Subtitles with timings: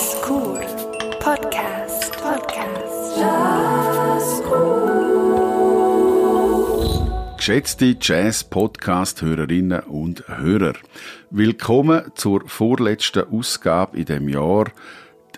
[0.00, 0.60] Jazzkur
[1.18, 4.56] Podcast Podcast Jazzkur
[7.36, 10.72] Geschätzte Jazz-Podcast-Hörerinnen und Hörer,
[11.28, 14.70] willkommen zur vorletzten Ausgabe in dem Jahr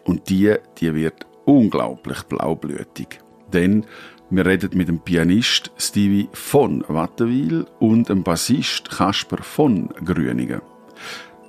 [0.05, 3.19] und die, die wird unglaublich blaublütig.
[3.53, 3.85] Denn
[4.31, 10.61] wir reden mit dem Pianist Stevie von Wattenwil und dem Bassist Kasper von Grüningen.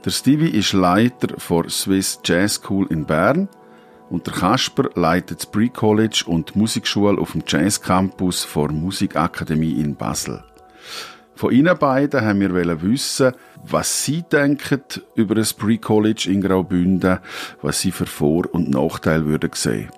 [0.05, 3.47] Der Stevie ist Leiter der Swiss Jazz School in Bern
[4.09, 9.79] und der Kasper leitet das Pre-College und die Musikschule auf dem Jazz Campus der Musikakademie
[9.79, 10.43] in Basel.
[11.35, 13.31] Von Ihnen beiden haben wir wissen,
[13.63, 14.83] was Sie denken
[15.15, 17.19] über das Pre-College in Graubünden,
[17.61, 19.89] was Sie für Vor- und Nachteile würden sehen.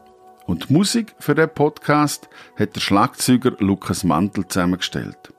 [0.45, 5.33] Und die Musik für den Podcast hat der Schlagzeuger Lukas Mantel zusammengestellt.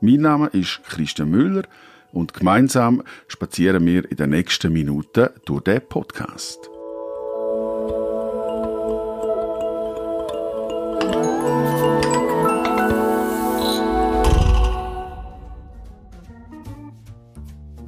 [0.00, 1.64] Mein Name ist Christian Müller
[2.16, 6.70] und gemeinsam spazieren wir in den nächsten Minuten durch den Podcast.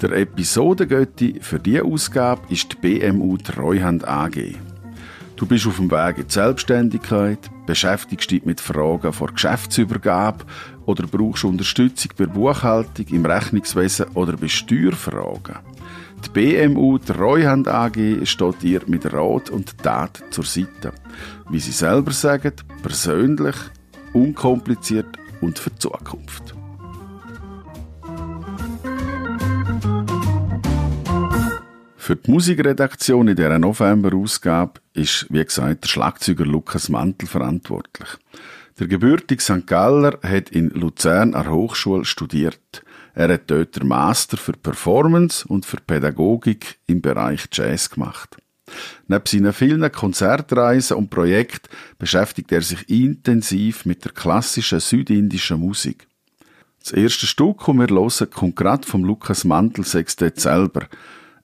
[0.00, 4.54] Der Episodengötti für diese Ausgabe ist die BMU Treuhand AG.
[5.34, 10.46] Du bist auf dem Weg in die Selbstständigkeit, beschäftigst dich mit Fragen vor Geschäftsübergabe
[10.86, 15.58] oder brauchst Unterstützung bei Buchhaltung, im Rechnungswesen oder bei Steuerfragen.
[16.24, 20.94] Die BMU Treuhand AG steht dir mit Rat und Tat zur Seite.
[21.50, 23.56] Wie sie selber sagen, persönlich,
[24.14, 26.57] unkompliziert und für die Zukunft.
[32.08, 38.08] Für die Musikredaktion in dieser November-Ausgabe ist, wie gesagt, der Schlagzeuger Lukas Mantel verantwortlich.
[38.78, 39.66] Der gebürtige St.
[39.66, 42.82] Galler hat in Luzern an der Hochschule studiert.
[43.12, 48.38] Er hat dort den Master für Performance und für Pädagogik im Bereich Jazz gemacht.
[49.06, 56.06] Neben seinen vielen Konzertreisen und Projekten beschäftigt er sich intensiv mit der klassischen südindischen Musik.
[56.82, 60.88] Das erste Stück, das wir hören, kommt gerade vom Lukas Mantel Sextett selber.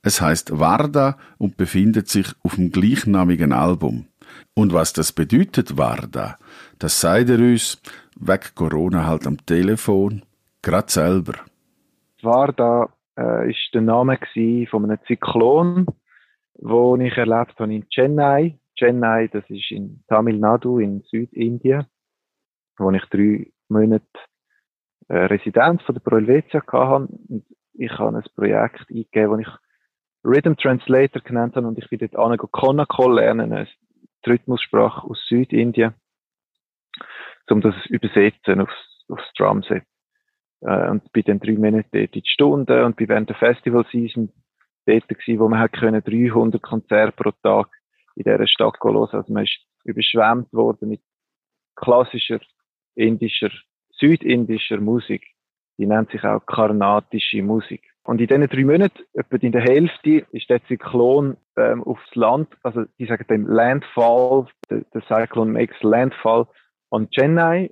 [0.07, 4.07] Es heißt Varda und befindet sich auf dem gleichnamigen Album.
[4.55, 6.39] Und was das bedeutet, Varda,
[6.79, 7.81] das sagt er uns,
[8.15, 10.23] weg Corona halt am Telefon,
[10.63, 11.33] grad selber.
[12.21, 14.19] Varda äh, ist der Name
[14.69, 15.87] von einem Zyklon,
[16.59, 18.59] wo ich erlebt habe in Chennai.
[18.79, 21.87] Chennai, das ist in Tamil Nadu in Südindien,
[22.77, 24.05] wo ich drei Monate
[25.09, 27.09] äh, Residenz von der Pro Helvetia hatte.
[27.29, 29.49] Und ich habe ein Projekt eingegeben, wo ich
[30.25, 33.69] Rhythm Translator genannt habe und ich bin dort an Konakol lernen, eine
[34.27, 35.95] Rhythmussprache aus Südindien,
[37.51, 39.85] um das übersetzen aufs, aufs Drumset.
[40.63, 43.85] Äh, und bei den drei Monaten dort in die Stunde und bei während der Festival
[43.93, 44.33] Season
[44.87, 47.69] dort gewesen, wo man hat können 300 Konzerte pro Tag
[48.17, 49.09] in dieser Stadt hören.
[49.13, 51.03] Also man ist überschwemmt worden mit
[51.77, 52.41] klassischer
[52.95, 53.51] indischer,
[53.91, 55.27] südindischer Musik.
[55.79, 57.94] Die nennt sich auch karnatische Musik.
[58.05, 62.49] Und in diesen drei Monaten, etwa in der Hälfte, ist der Zyklon ähm, aufs Land,
[62.63, 66.47] also die sagen dem Landfall, der, der Cyclone makes Landfall
[66.91, 67.71] on Chennai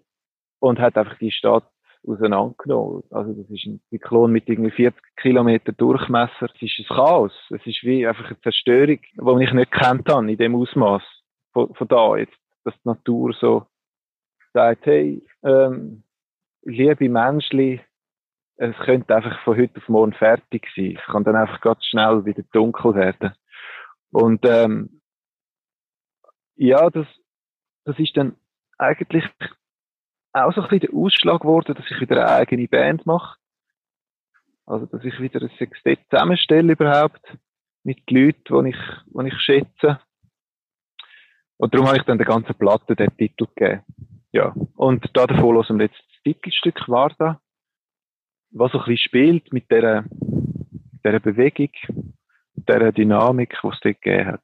[0.58, 1.68] und hat einfach die Stadt
[2.06, 3.02] auseinandergenommen.
[3.10, 6.48] Also das ist ein Zyklon mit irgendwie 40 Kilometer Durchmesser.
[6.54, 7.32] Es ist ein Chaos.
[7.50, 11.02] Es ist wie einfach eine Zerstörung, die ich nicht kennt habe in dem Ausmaß
[11.52, 13.66] von, von da jetzt, dass die Natur so
[14.54, 16.02] sagt, hey, ähm,
[16.62, 17.80] liebe Menschen,
[18.70, 20.96] es könnte einfach von heute auf morgen fertig sein.
[20.96, 23.32] Es kann dann einfach ganz schnell wieder dunkel werden.
[24.12, 25.00] Und ähm,
[26.54, 27.06] ja, das,
[27.84, 28.36] das ist dann
[28.78, 29.24] eigentlich
[30.32, 33.36] auch so ein bisschen der Ausschlag geworden, dass ich wieder eine eigene Band mache.
[34.64, 37.36] Also, dass ich wieder ein Sextett zusammenstelle überhaupt
[37.82, 40.00] mit Leuten, die ich, die ich schätze.
[41.56, 43.82] Und darum habe ich dann der ganzen Platte den Titel gegeben.
[44.30, 44.54] Ja.
[44.76, 47.41] Und da davor hören wir jetzt das Titelstück Warda
[48.52, 50.04] was so ein bisschen spielt mit dieser,
[51.04, 51.70] dieser Bewegung,
[52.54, 54.40] dieser Dynamik, die es dort gegeben hat.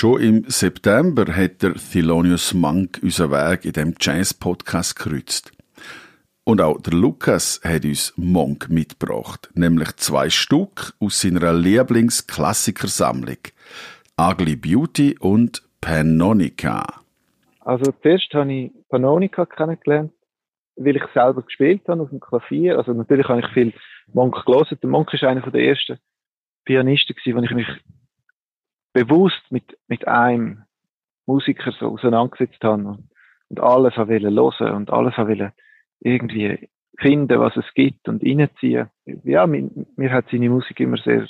[0.00, 5.52] Schon im September hat der Thelonious Monk unseren Weg in dem Jazz-Podcast gekreuzt.
[6.42, 13.36] Und auch der Lukas hat uns Monk mitgebracht, nämlich zwei Stück aus seiner Lieblingsklassikersammlung.
[14.18, 17.02] Ugly Beauty und Panonica.
[17.60, 20.14] Also zuerst habe ich Panonica kennengelernt,
[20.76, 22.78] weil ich selber gespielt habe auf dem Klavier.
[22.78, 23.74] Also natürlich habe ich viel
[24.14, 24.78] Monk gelesen.
[24.82, 25.98] Der Monk ist einer der ersten
[26.64, 27.68] Pianisten wo ich mich
[28.92, 30.64] bewusst mit, mit einem
[31.26, 33.08] Musiker so auseinandergesetzt habe und,
[33.48, 35.52] und alles habe hören und alles habe
[36.00, 36.68] irgendwie
[36.98, 38.88] finden, was es gibt und reinziehen.
[39.24, 41.26] Ja, mir, mir hat seine Musik immer sehr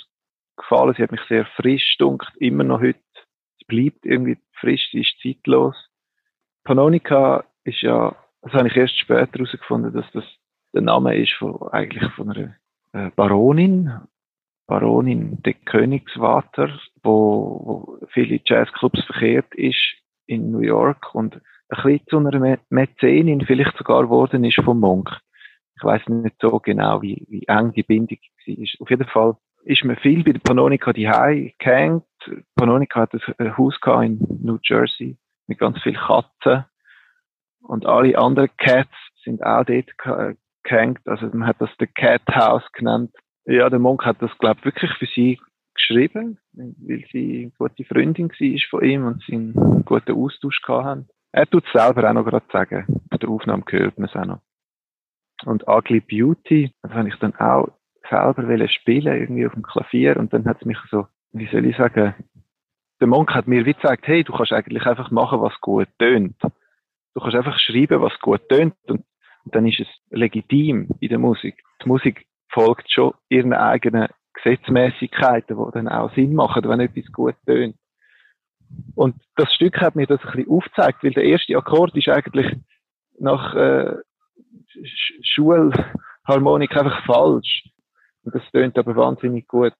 [0.56, 0.94] gefallen.
[0.96, 2.98] Sie hat mich sehr frisch dunkt, immer noch heute.
[3.58, 5.76] Sie bleibt irgendwie frisch, sie ist zeitlos.
[6.64, 10.24] Panonica ist ja, das habe ich erst später herausgefunden, dass das
[10.72, 12.54] der Name ist von, eigentlich von einer
[12.92, 13.92] äh, Baronin,
[14.70, 16.70] Baronin de Königswater,
[17.02, 19.96] wo, wo viele Jazzclubs verkehrt ist
[20.26, 21.34] in New York und
[21.70, 25.10] ein bisschen zu einer Mäzenin vielleicht sogar geworden ist vom Monk.
[25.74, 28.66] Ich weiß nicht so genau, wie, wie eng die Bindung war.
[28.78, 32.04] Auf jeden Fall ist mir viel bei der Panonica die gehängt.
[32.54, 33.74] Panonica hat ein Haus
[34.04, 36.64] in New Jersey mit ganz vielen Katzen.
[37.62, 39.90] Und alle anderen Cats sind auch dort
[40.62, 41.00] gehängt.
[41.08, 43.10] Also man hat das The Cat House genannt.
[43.46, 45.40] Ja, der Monk hat das, glaube ich, wirklich für sie
[45.74, 51.08] geschrieben, weil sie eine gute Freundin war von ihm und sie einen guten Austausch hatten.
[51.32, 53.02] Er tut es selber auch noch gerade sagen.
[53.08, 54.40] Bei der Aufnahme gehört man es auch noch.
[55.44, 57.68] Und Ugly Beauty, das habe ich dann auch
[58.08, 60.16] selber spielen, irgendwie auf dem Klavier.
[60.16, 62.14] Und dann hat es mich so, wie soll ich sagen,
[63.00, 66.36] der Monk hat mir wie gesagt, hey, du kannst eigentlich einfach machen, was gut tönt.
[66.42, 68.74] Du kannst einfach schreiben, was gut tönt.
[68.86, 69.04] Und,
[69.44, 71.62] und dann ist es legitim in der Musik.
[71.82, 77.34] Die Musik folgt schon ihren eigenen Gesetzmäßigkeiten, die dann auch Sinn machen, wenn etwas gut
[77.46, 77.76] tönt.
[78.94, 82.56] Und das Stück hat mir das ein bisschen aufgezeigt, weil der erste Akkord ist eigentlich
[83.18, 83.96] nach äh,
[85.22, 87.68] Schulharmonik einfach falsch.
[88.22, 89.72] Und das tönt aber wahnsinnig gut.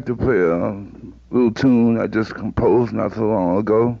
[0.00, 0.82] Like to play a
[1.30, 3.98] little tune I just composed not so long ago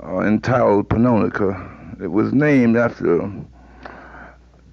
[0.00, 2.00] uh, entitled Panonica.
[2.00, 3.32] It was named after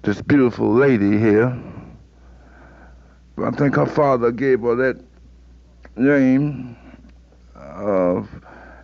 [0.02, 1.60] this beautiful lady here.
[3.34, 5.04] But I think her father gave her that
[5.96, 6.76] name
[7.56, 8.28] of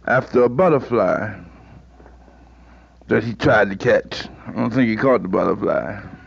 [0.08, 1.38] after a butterfly
[3.06, 4.26] that he tried to catch.
[4.48, 6.17] I don't think he caught the butterfly.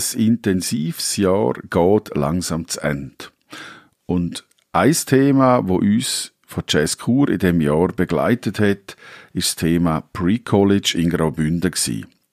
[0.00, 3.26] Ein intensives Jahr geht langsam zu Ende.
[4.06, 8.96] Und ein Thema, wo uns von Jazz Kur in dem Jahr begleitet hat,
[9.34, 11.72] ist das Thema Pre-College in Graubünden.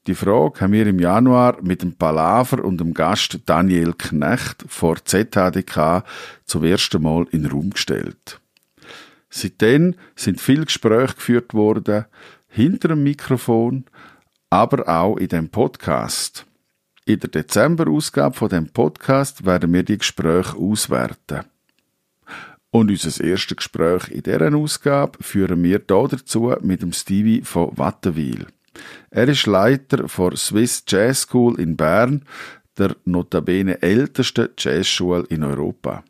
[0.08, 5.04] Die Frage haben wir im Januar mit dem Palaver und dem Gast Daniel Knecht vor
[5.04, 6.06] ZHDK
[6.46, 8.40] zum ersten Mal in den Raum gestellt.
[9.30, 12.06] Seitdem sind viele Gespräche geführt worden,
[12.48, 13.84] hinter dem Mikrofon,
[14.50, 16.47] aber auch in dem Podcast.
[17.08, 21.46] In der Dezember-Ausgabe von dem Podcast werden wir die Gespräche auswerten.
[22.70, 27.72] Und unser erstes Gespräch in dieser Ausgabe führen wir hier dazu mit dem Stevie von
[27.78, 28.48] Wattenwil.
[29.10, 32.26] Er ist Leiter der Swiss Jazz School in Bern,
[32.78, 36.04] der notabene ältesten Jazzschule in Europa.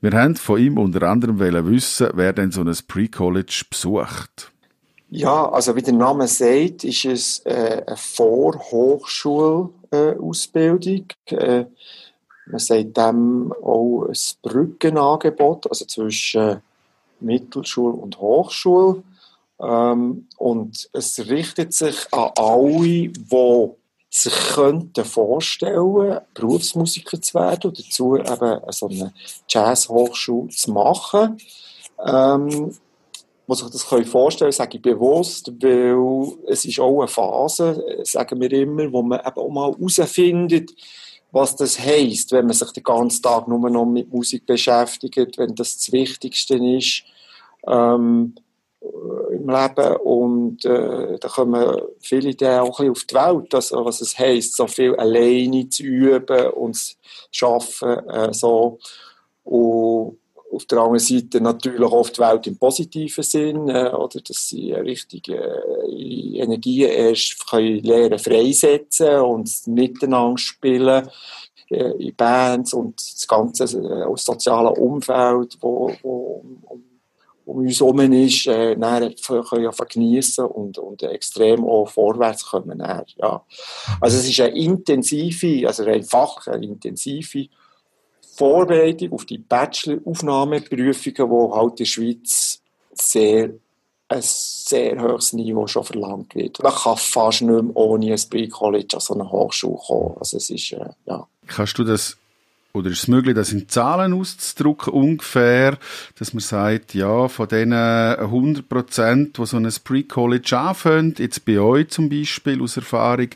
[0.00, 4.52] Wir haben von ihm unter anderem wissen, wer denn so ein Pre-College besucht.
[5.10, 9.83] Ja, also wie der Name sagt, ist es äh, eine Vorhochschulausbildung.
[11.26, 11.66] Äh,
[12.46, 16.60] man sagt dem auch ein Brückenangebot, also zwischen
[17.20, 19.02] Mittelschule und Hochschule.
[19.60, 23.70] Ähm, und es richtet sich an alle, die
[24.10, 29.12] sich könnten vorstellen, Berufsmusiker zu werden und dazu eben so eine
[29.48, 31.38] Jazzhochschule zu machen.
[32.04, 32.76] Ähm,
[33.46, 38.52] was sich das vorstellen sage ich bewusst, weil es ist auch eine Phase, sagen wir
[38.52, 40.74] immer, wo man eben auch mal herausfindet,
[41.30, 45.54] was das heisst, wenn man sich den ganzen Tag nur noch mit Musik beschäftigt, wenn
[45.54, 47.02] das das Wichtigste ist
[47.66, 48.34] ähm,
[49.30, 49.96] im Leben.
[49.96, 54.18] Und äh, da kommen viele Ideen auch ein bisschen auf die Welt, also, was es
[54.18, 56.76] heisst, so viel alleine zu üben und
[57.32, 58.08] zu arbeiten.
[58.08, 58.78] Äh, so.
[59.42, 60.18] Und
[60.54, 64.72] auf der anderen Seite natürlich auch die Welt im positiven Sinn, äh, oder dass sie
[64.72, 71.08] richtige äh, Energien erst können lernen freisetzen und miteinander spielen
[71.70, 76.82] äh, in Bands und das ganze äh, soziale Umfeld, wo, wo um,
[77.44, 82.78] um uns herum ist, äh, dann können geniessen und, und extrem auch vorwärts kommen.
[82.78, 83.44] Dann, ja.
[84.00, 87.48] Also es ist eine intensive, also eine fachliche, eine intensive
[88.36, 92.60] Vorbereitung auf die Bachelor-Aufnahmeprüfungen, die halt in der Schweiz
[92.92, 93.50] sehr
[94.08, 96.62] ein sehr hohes Niveau schon verlangt wird.
[96.62, 100.16] Man kann fast nicht mehr ohne ein Pre-College an so eine Hochschule kommen.
[100.18, 101.26] Also es ist, äh, ja.
[101.46, 102.16] Kannst du das
[102.74, 105.78] oder ist es möglich, das in Zahlen auszudrücken, ungefähr,
[106.18, 111.60] dass man sagt, ja, von diesen 100 Prozent, die so ein Pre-College anfangen, jetzt bei
[111.60, 113.28] euch zum Beispiel aus Erfahrung,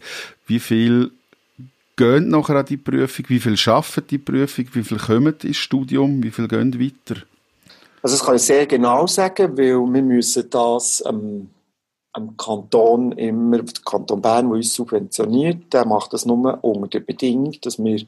[0.49, 1.13] wie viel
[1.99, 3.27] gehen nachher an die Prüfung?
[3.29, 4.65] Wie viel schaffen die Prüfung?
[4.73, 6.23] Wie viel kommen ins Studium?
[6.23, 7.21] Wie viel gehen weiter?
[8.03, 11.51] Also das kann ich sehr genau sagen, weil wir müssen das ähm,
[12.13, 17.01] am Kanton immer, der Kanton Bern, der uns subventioniert, der macht das nur unter der
[17.01, 18.01] Bedingung, dass wir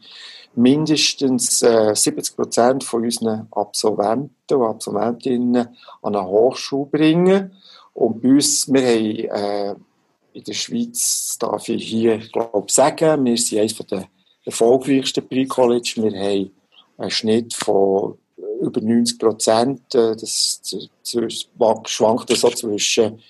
[0.55, 5.69] mindestens äh, 70 Prozent von unseren Absolventen und Absolventinnen
[6.03, 7.53] an eine Hochschule bringen.
[7.93, 9.75] Und bei uns, wir haben äh,
[10.33, 14.09] in der Schweiz, darf ich hier glaube sagen, wir sind eines der
[14.45, 15.95] erfolgreichsten Pre-College.
[15.97, 16.51] Wir haben
[16.99, 18.19] einen Schnitt von
[18.61, 19.83] über 90 Prozent.
[19.91, 21.49] Das, das
[21.87, 23.21] schwankt so zwischen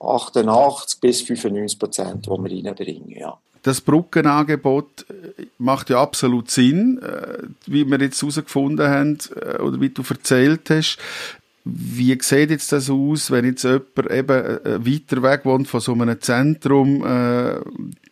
[0.00, 3.10] 88 bis 95 Prozent, die wir reinbringen.
[3.10, 3.38] Ja.
[3.62, 9.80] Das Brückenangebot äh, macht ja absolut Sinn, äh, wie wir jetzt herausgefunden haben äh, oder
[9.80, 10.98] wie du erzählt hast.
[11.68, 15.94] Wie sieht jetzt das aus, wenn jetzt jemand eben äh, weiter weg wohnt von so
[15.94, 17.04] einem Zentrum?
[17.04, 17.58] Äh,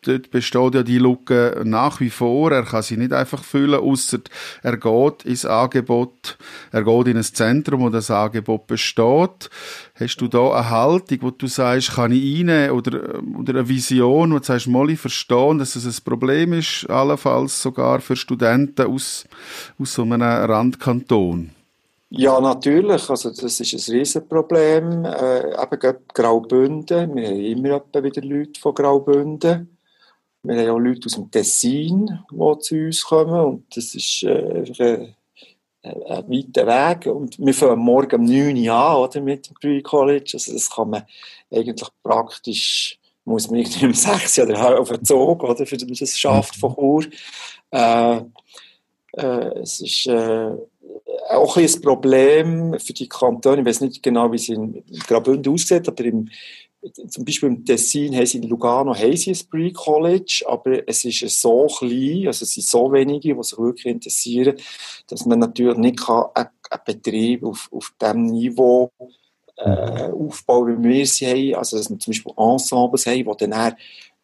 [0.03, 2.51] dort besteht ja die Lücke nach wie vor.
[2.51, 4.19] Er kann sie nicht einfach füllen, außer
[4.65, 6.37] er geht ins Angebot,
[6.73, 9.49] er geht in ein Zentrum, wo das Angebot besteht.
[9.95, 14.33] Hast du da eine Haltung, wo du sagst, kann ich rein oder, oder eine Vision,
[14.33, 19.29] wo du sagst, mal ich dass es ein Problem ist, allenfalls sogar für Studenten aus,
[19.79, 21.51] aus so einem Randkanton?
[22.17, 23.11] Ja, natürlich.
[23.11, 25.05] Also das ist ein Riesenproblem.
[25.05, 27.17] Äh, eben Graubünden.
[27.17, 29.77] Wir haben immer wieder Leute von Graubünden.
[30.45, 33.41] Wir haben auch Leute aus dem Tessin, die zu uns kommen.
[33.41, 35.13] Und das ist äh,
[35.83, 37.07] ein, weiter Weg.
[37.13, 40.31] Und wir fangen morgen um 9 Uhr an oder, mit dem Pre-College.
[40.35, 41.03] Also das kann man
[41.51, 46.55] eigentlich praktisch, muss man nicht um 6 oder auf den Zug, oder, für das schafft
[46.55, 47.07] von Chur.
[47.73, 48.21] Äh,
[49.17, 50.07] äh, es ist...
[50.07, 50.53] Äh,
[51.31, 53.61] auch ein, Problem für die Kantone.
[53.61, 56.29] Ich weiß nicht genau, wie es in Graubünden aussieht, aber im,
[57.09, 61.41] zum Beispiel im Tessin haben sie in Lugano haben sie ein Pre-College, aber es ist
[61.41, 64.57] so klein, also es sind so wenige, die sich wirklich interessieren,
[65.07, 66.49] dass man natürlich nicht einen,
[66.85, 68.91] Betrieb auf, auf dem Niveau
[69.57, 71.55] äh, aufbauen, wie wir sie haben.
[71.55, 73.75] Also dass wir zum Beispiel Ensembles haben, die dann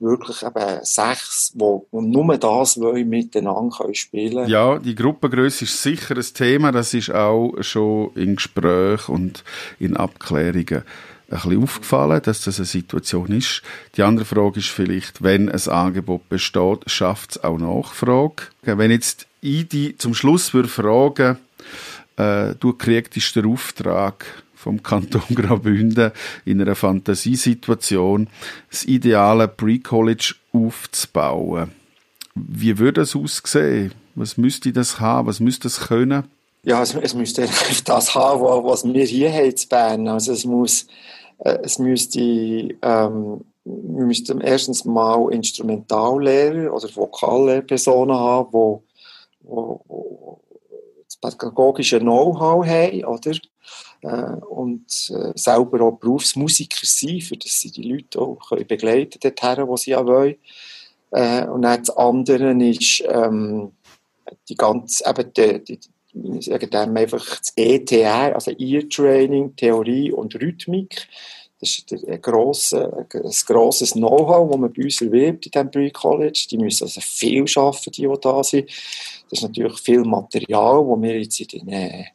[0.01, 6.17] wirklich eben sechs, die nur das wollen, miteinander können spielen Ja, die Gruppengröße ist sicher
[6.17, 6.73] ein Thema.
[6.73, 9.45] Das ist auch schon in Gesprächen und
[9.79, 10.85] in Abklärungen
[11.31, 13.63] ein bisschen aufgefallen, dass das eine Situation ist.
[13.97, 18.43] Die andere Frage ist vielleicht, wenn ein Angebot besteht, schafft es auch Nachfrage.
[18.63, 21.39] Wenn jetzt ich die zum Schluss würde fragen,
[22.17, 24.25] äh, du kriegst den Auftrag
[24.61, 26.13] vom Kanton Graubünden
[26.45, 28.29] in einer Fantasiesituation
[28.71, 31.73] das ideale Pre-College aufzubauen.
[32.35, 33.93] Wie würde das aussehen?
[34.15, 35.27] Was müsste das haben?
[35.29, 36.25] Was müsste das können?
[36.63, 37.49] Ja, es, es müsste
[37.85, 40.09] das haben, was wir hier haben zu Bern.
[40.09, 40.87] Also es muss
[41.41, 48.85] äh, es müsste, ähm, wir müssten erstens mal Instrumentallehrer oder Vokallehrpersonen haben, wo
[51.05, 53.33] das pädagogische Know-how haben, oder?
[54.03, 59.19] Äh, und äh, selber auch Berufsmusiker sein, für dass sie die Leute auch können begleiten
[59.21, 60.37] dorthin, wo sie ja wollen.
[61.11, 63.73] Äh, und dann das andere ist ähm,
[64.49, 65.81] die ganze, eben die, die,
[66.39, 71.07] ich sage dem einfach das ETR, also Ear-Training, Theorie und Rhythmik.
[71.61, 76.47] Das ist ein, grosser, ein grosses Know-how, das man bei uns erwirbt in diesem Pre-College.
[76.51, 78.69] Die müssen also viel arbeiten, die, die da sind.
[78.69, 82.07] Das ist natürlich viel Material, das wir jetzt in den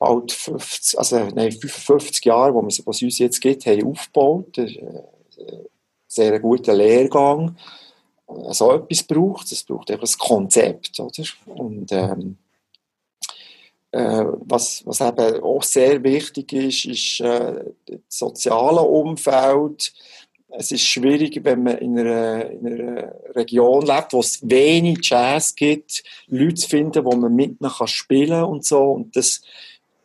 [0.00, 4.56] äh, bald 50, also nein, 55 Jahren, wo es uns jetzt gibt, haben aufgebaut.
[4.56, 5.66] Das ist ein
[6.06, 7.56] sehr guter Lehrgang.
[8.50, 9.62] So etwas braucht es.
[9.62, 10.98] braucht einfach ein Konzept.
[11.00, 11.24] Oder?
[11.46, 12.38] Und ähm,
[13.92, 19.92] äh, was, was eben auch sehr wichtig ist, ist äh, das soziale Umfeld.
[20.52, 25.54] Es ist schwierig, wenn man in einer, in einer Region lebt, wo es wenig Jazz
[25.54, 28.82] gibt, Leute zu finden, wo man mit kann und so.
[28.82, 29.42] Und das,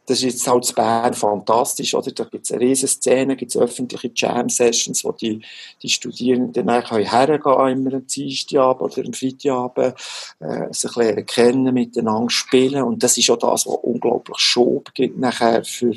[0.06, 2.12] das ist jetzt halt in Bern fantastisch, oder?
[2.12, 5.41] Da gibt es eine riesen Szene, gibt öffentliche Jam-Sessions, wo die,
[5.82, 9.96] die Studierenden dann hergehen können, immer am Dienstagabend oder am Freitagabend,
[10.39, 12.84] äh, sich lernen kennen, miteinander spielen.
[12.84, 15.94] Und das ist auch das, was unglaublich Schub gibt nachher für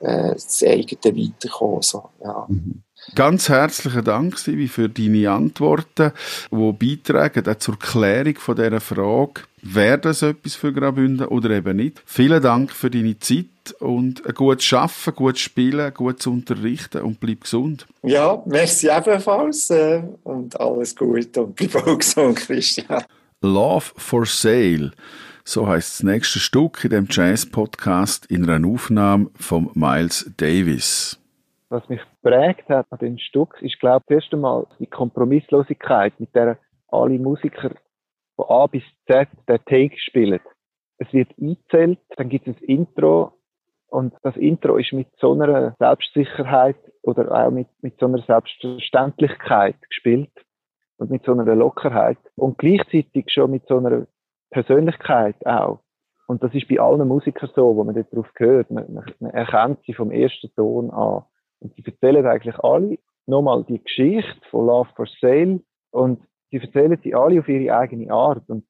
[0.00, 1.82] äh, das eigene Weiterkommen.
[1.82, 2.46] So, ja.
[2.48, 2.82] Mhm.
[3.14, 6.12] Ganz herzlichen Dank, Sivi, für deine Antworten,
[6.50, 11.76] die beitragen auch zur Klärung von dieser Frage, wäre das etwas für Graubünden oder eben
[11.76, 12.02] nicht.
[12.04, 13.46] Vielen Dank für deine Zeit
[13.80, 17.86] und ein gutes Arbeiten, gutes Spielen, gutes Unterrichten und bleib gesund.
[18.02, 23.04] Ja, merci ebenfalls äh, und alles Gute und bleib auch gesund, Christian.
[23.40, 24.92] Love for Sale.
[25.44, 31.18] So heißt das nächste Stück in dem Jazz-Podcast in einer Aufnahme von Miles Davis.
[31.70, 36.18] Was mich prägt hat an den Stück, ist, glaube ich, das erste Mal die Kompromisslosigkeit,
[36.20, 37.70] mit der alle Musiker
[38.36, 40.40] von A bis Z den Take spielen.
[40.98, 43.32] Es wird eingezählt, dann gibt es ein Intro
[43.86, 49.76] und das Intro ist mit so einer Selbstsicherheit oder auch mit, mit so einer Selbstverständlichkeit
[49.88, 50.32] gespielt
[50.98, 54.06] und mit so einer Lockerheit und gleichzeitig schon mit so einer
[54.50, 55.80] Persönlichkeit auch.
[56.26, 58.70] Und das ist bei allen Musikern so, wo man dort drauf hört.
[58.70, 61.24] Man, man erkennt sie vom ersten Ton an.
[61.60, 66.98] Und sie erzählen eigentlich alle nochmal die Geschichte von Love for Sale und sie erzählen
[67.02, 68.48] sie alle auf ihre eigene Art.
[68.48, 68.64] Und,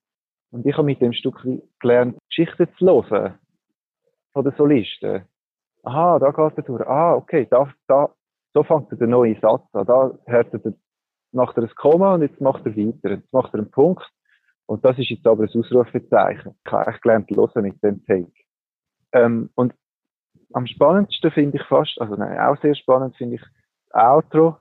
[0.51, 1.47] und ich habe mit dem Stück
[1.81, 3.39] gelernt, Geschichten zu hören
[4.33, 5.25] von den Solisten.
[5.85, 6.87] Aha, da geht er durch.
[6.87, 8.13] Ah, okay, da, da,
[8.53, 9.87] so fängt er den neuen Satz an.
[9.87, 10.73] Da hört er,
[11.33, 13.11] macht er ein Komma und jetzt macht er weiter.
[13.11, 14.09] Jetzt macht er einen Punkt.
[14.67, 16.55] Und das ist jetzt aber ein Ausrufezeichen.
[16.65, 18.33] Ich habe echt gelernt, hören mit dem Take.
[19.13, 19.73] Ähm, und
[20.53, 23.43] am spannendsten finde ich fast, also nein, auch sehr spannend finde ich
[23.91, 24.57] das Outro,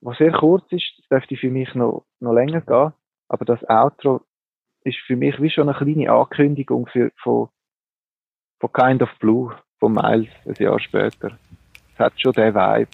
[0.00, 2.92] was sehr kurz ist, das dürfte für mich noch, noch länger gehen,
[3.28, 4.22] aber das Outro
[4.84, 7.48] ist für mich wie schon eine kleine Ankündigung für, von,
[8.60, 11.38] von Kind of Blue, von Miles, ein Jahr später.
[11.92, 12.90] Es hat schon den Vibe.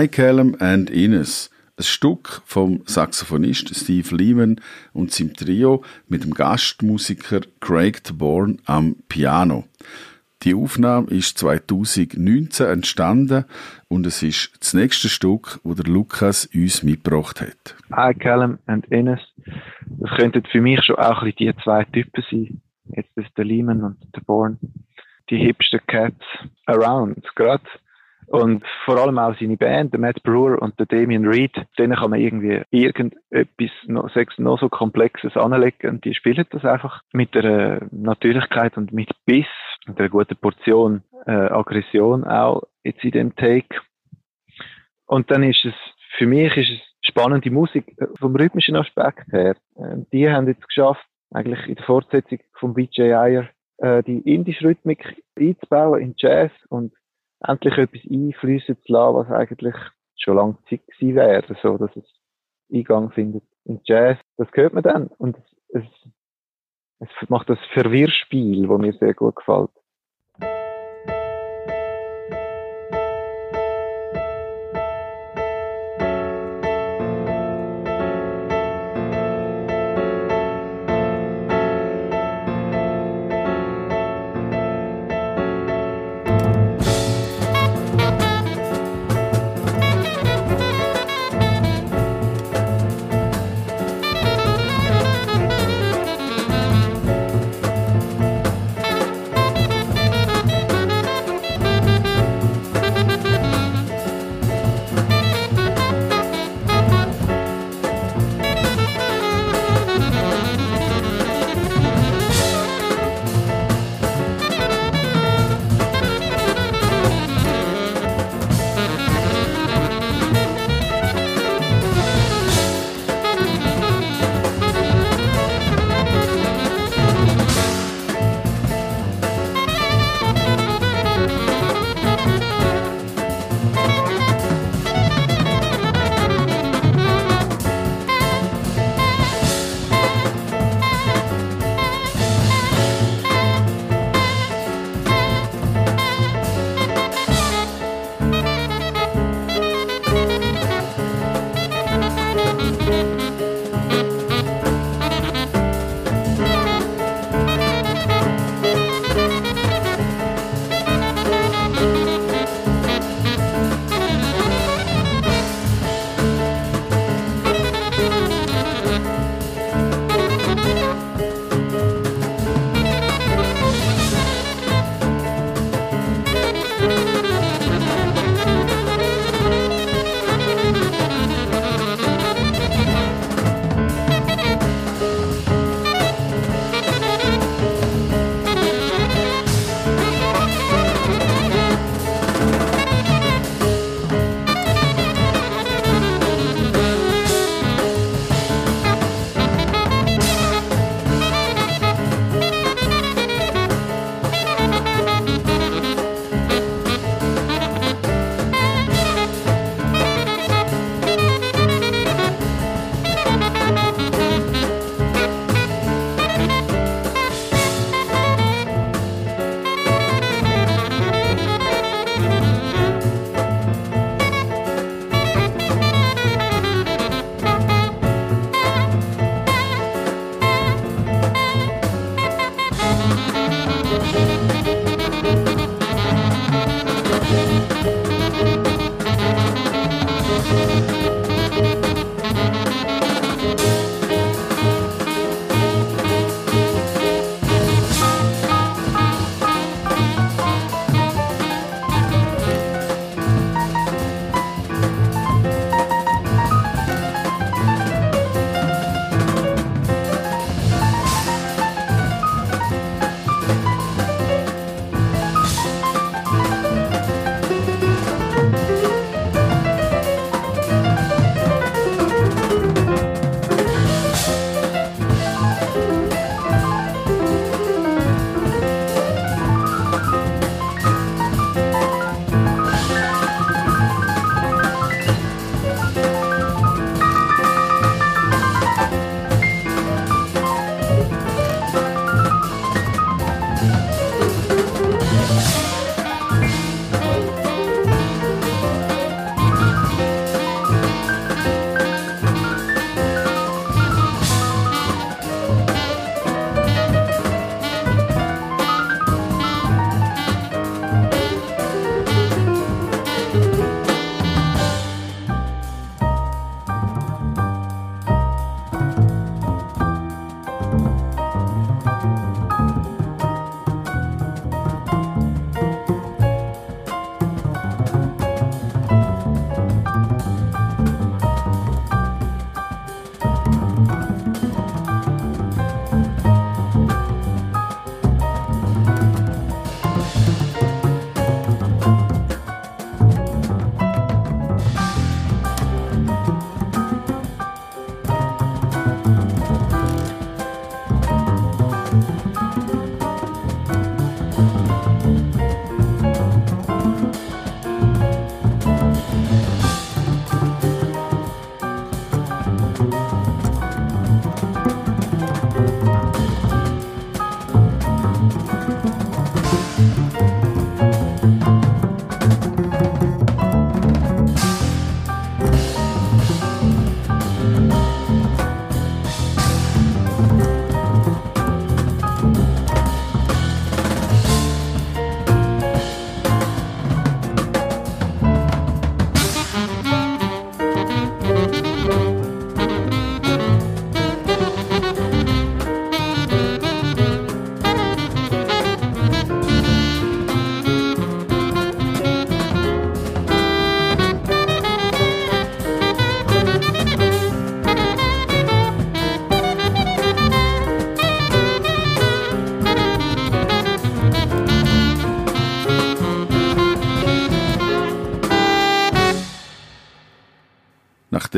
[0.00, 4.60] Icallum and Ines, ein Stück vom Saxophonist Steve Lehman
[4.92, 9.64] und seinem Trio mit dem Gastmusiker Craig Bourne am Piano.
[10.44, 13.44] Die Aufnahme ist 2019 entstanden
[13.88, 17.74] und es ist das nächste Stück, wo der Lukas uns mitgebracht hat.
[17.90, 19.20] Icallum and Ines,
[19.84, 22.60] das könnten für mich schon auch ein die zwei Typen sein.
[22.94, 24.58] Jetzt ist der Lehman und der Bourne.
[25.28, 26.24] Die hipster Cats
[26.66, 27.64] around, gerade
[28.28, 32.10] und vor allem auch seine Band, der Matt Brewer und der Damien Reed, denen kann
[32.10, 37.86] man irgendwie irgendetwas noch, noch so Komplexes anlegen und die spielen das einfach mit der
[37.90, 39.46] Natürlichkeit und mit Biss
[39.86, 43.80] und einer guten Portion äh, Aggression auch jetzt in dem Take.
[45.06, 45.74] Und dann ist es,
[46.16, 49.56] für mich ist es spannende Musik äh, vom rhythmischen Aspekt her.
[49.76, 53.48] Äh, die haben jetzt geschafft, eigentlich in der Fortsetzung von BJ Ayer,
[53.78, 56.92] äh, die indische Rhythmik einzubauen in Jazz und
[57.40, 59.74] endlich etwas einfließen zu lassen, was eigentlich
[60.16, 62.04] schon lange Zeit gewesen wäre, so dass es
[62.72, 64.18] Eingang findet in Jazz.
[64.36, 65.36] Das hört man dann und
[65.68, 65.84] es,
[67.00, 69.70] es macht das Verwirrspiel, das mir sehr gut gefällt.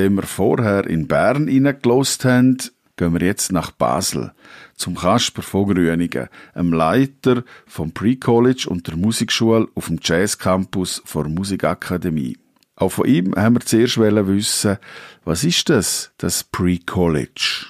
[0.01, 2.57] Nachdem wir vorher in Bern reingelost haben,
[2.97, 4.33] gehen wir jetzt nach Basel
[4.75, 11.03] zum Kasper von Grüningen, einem Leiter vom Pre-College und der Musikschule auf dem Jazz Campus
[11.15, 12.39] der Musikakademie.
[12.77, 14.79] Auch von ihm haben wir zuerst wissen,
[15.27, 17.67] was ist das, das Pre-College?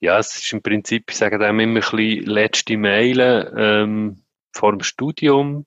[0.00, 4.16] Ja, es ist im Prinzip, ich sage dem immer ein bisschen letzte Meile ähm,
[4.52, 5.64] vor dem Studium.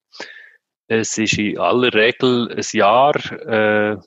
[0.90, 3.16] Es ist in aller Regel ein Jahr.
[3.32, 3.98] Äh,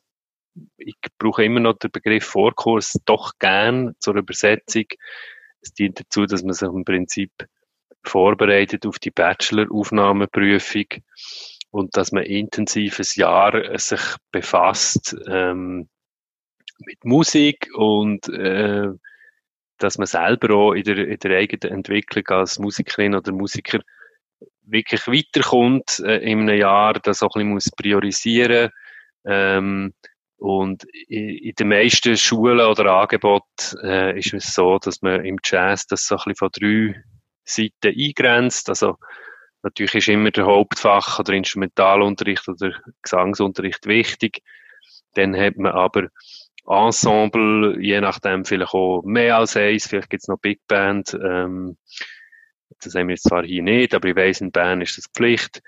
[0.77, 4.85] ich brauche immer noch den Begriff Vorkurs doch gern zur Übersetzung.
[5.61, 7.31] Es dient dazu, dass man sich im Prinzip
[8.03, 10.87] vorbereitet auf die Bachelor-Aufnahmeprüfung
[11.71, 14.01] und dass man intensives Jahr sich
[14.33, 15.89] befasst ähm,
[16.79, 18.89] mit Musik und äh,
[19.79, 23.81] dass man selber auch in der, in der eigenen Entwicklung als Musikerin oder Musiker
[24.63, 28.71] wirklich weiterkommt äh, in einem Jahr, das auch ein bisschen muss priorisieren
[29.25, 29.93] ähm,
[30.41, 35.87] und in den meisten Schulen oder Angeboten äh, ist es so, dass man im Jazz
[35.87, 37.05] das so ein bisschen von drei
[37.45, 38.71] Seiten eingrenzt.
[38.71, 38.97] Also
[39.63, 42.73] natürlich ist immer der Hauptfach oder Instrumentalunterricht oder
[43.03, 44.43] Gesangsunterricht wichtig.
[45.13, 46.09] Dann hat man aber
[46.67, 51.13] Ensemble, je nachdem vielleicht auch mehr als eins, vielleicht gibt es noch Big Band.
[51.23, 51.77] Ähm,
[52.81, 55.61] das haben wir jetzt zwar hier nicht, aber ich weiss, in Bern ist das Pflicht.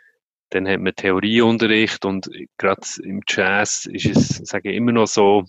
[0.53, 2.29] Dann hat man Theorieunterricht und
[2.59, 5.45] gerade im Jazz ist es, sage ich, immer noch so,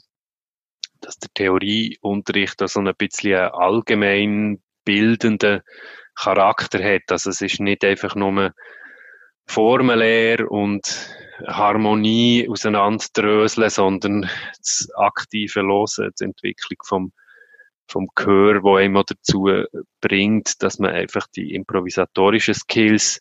[1.01, 5.61] dass der Theorieunterricht so ein bisschen allgemein bildenden
[6.15, 7.03] Charakter hat.
[7.09, 8.53] Also es ist nicht einfach nur
[9.45, 10.83] Formelär und
[11.47, 17.11] Harmonie auseinanderdröseln, sondern das aktive Losen, die Entwicklung vom,
[17.89, 19.49] vom Chör, wo immer dazu
[19.99, 23.19] bringt, dass man einfach die improvisatorischen Skills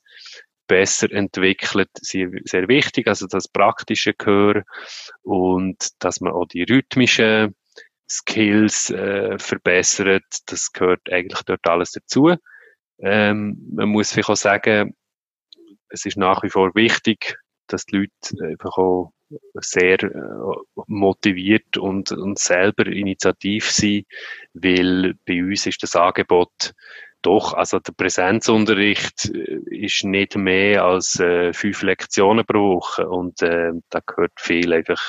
[0.73, 4.63] besser entwickelt, sehr, sehr wichtig, also das praktische Gehör
[5.21, 7.55] und dass man auch die rhythmischen
[8.09, 12.35] Skills äh, verbessert, das gehört eigentlich dort alles dazu.
[13.01, 14.97] Ähm, man muss vielleicht auch sagen,
[15.91, 19.13] es ist nach wie vor wichtig, dass die Leute einfach auch
[19.61, 20.11] sehr äh,
[20.87, 24.07] motiviert und, und selber initiativ sind,
[24.55, 26.73] weil bei uns ist das Angebot
[27.23, 33.43] doch, also der Präsenzunterricht äh, ist nicht mehr als äh, fünf Lektionen pro Woche und
[33.43, 35.01] äh, da gehört viel einfach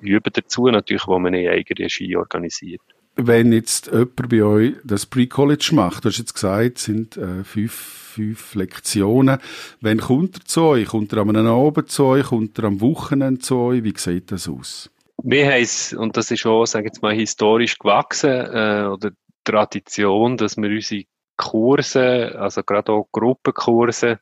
[0.00, 2.80] Üben dazu, natürlich, wo man in eigener Regie organisiert.
[3.16, 7.44] Wenn jetzt jemand bei euch das Pre-College macht, du hast jetzt gesagt, es sind äh,
[7.44, 7.72] fünf,
[8.14, 9.38] fünf Lektionen.
[9.80, 10.86] Wenn kommt er zu euch?
[10.86, 12.26] Kommt er am Abend zu euch?
[12.26, 13.84] Kommt er am Wochenende zu euch?
[13.84, 14.90] Wie sieht das aus?
[15.22, 19.10] Wir haben es, und das ist auch, sage ich jetzt mal, historisch gewachsen, äh, oder
[19.44, 21.04] Tradition, dass wir unsere
[21.40, 24.18] Kurse, also gerade auch Gruppenkurse,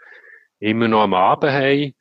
[0.60, 1.94] immer noch am Abend haben.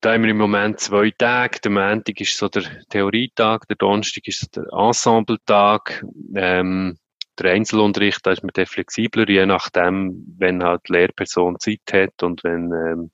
[0.00, 1.58] Da haben wir im Moment zwei Tage.
[1.60, 6.04] Der Montag ist so der Theorietag, der Donnerstag ist so der Ensembletag.
[6.36, 6.98] Ähm,
[7.38, 12.42] der Einzelunterricht, da ist man flexibler, je nachdem, wenn halt die Lehrperson Zeit hat und
[12.44, 13.10] wenn ähm,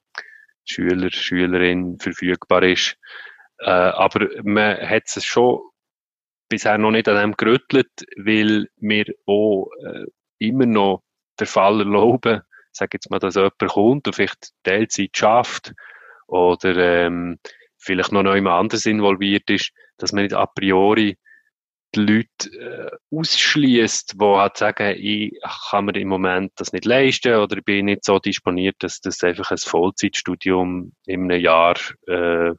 [0.65, 2.97] Schüler, Schülerin verfügbar ist.
[3.59, 5.61] Äh, aber man hat es schon
[6.49, 10.07] bisher noch nicht an dem gerüttelt, weil wir auch äh,
[10.49, 11.03] immer noch
[11.39, 12.43] der Fall erlauben,
[12.73, 15.73] sag jetzt mal, dass jemand kommt und vielleicht Teilzeit schafft
[16.27, 17.39] oder ähm,
[17.79, 21.17] vielleicht noch jemand anders involviert ist, dass man nicht a priori
[21.95, 25.39] die Leute äh, ausschließt, die halt sagen, ich
[25.71, 29.23] kann mir im Moment das nicht leisten oder ich bin nicht so disponiert, dass das
[29.23, 31.77] einfach ein Vollzeitstudium in einem Jahr
[32.07, 32.53] äh,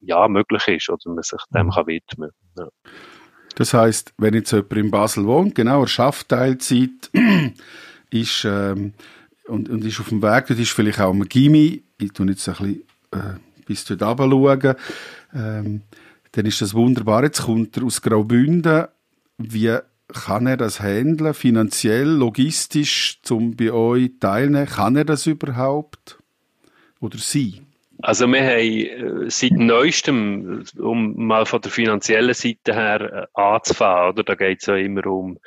[0.00, 1.70] ja, möglich ist oder man sich dem mhm.
[1.70, 2.68] kann widmen ja.
[3.60, 7.10] Das heißt, wenn jetzt jemand in Basel wohnt, genau, er schafft Teilzeit,
[8.10, 8.94] ist, ähm,
[9.48, 12.48] und, und ist auf dem Weg, das ist vielleicht auch ein Gimmi, ich tue jetzt
[12.48, 14.76] ein bisschen äh, bis dort runter
[15.34, 15.82] ähm,
[16.32, 17.22] dann ist das wunderbar.
[17.22, 18.86] Jetzt kommt er aus Graubünden.
[19.36, 19.76] Wie
[20.08, 24.68] kann er das handeln, finanziell, logistisch, zum bei euch teilnehmen?
[24.68, 26.18] Kann er das überhaupt?
[26.98, 27.60] Oder sie?
[28.02, 34.10] Also wir haben äh, seit neuestem, um mal von der finanziellen Seite her äh, anzufangen,
[34.10, 34.22] oder?
[34.22, 35.38] da geht es ja immer um,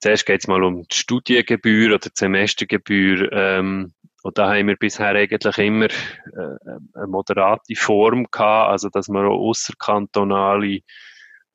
[0.00, 3.32] zuerst geht es mal um die Studiengebühr oder die Semestergebühr.
[3.32, 3.92] Ähm,
[4.22, 9.24] und da haben wir bisher eigentlich immer äh, eine moderate Form gehabt, also dass wir
[9.24, 10.80] auch außerkantonale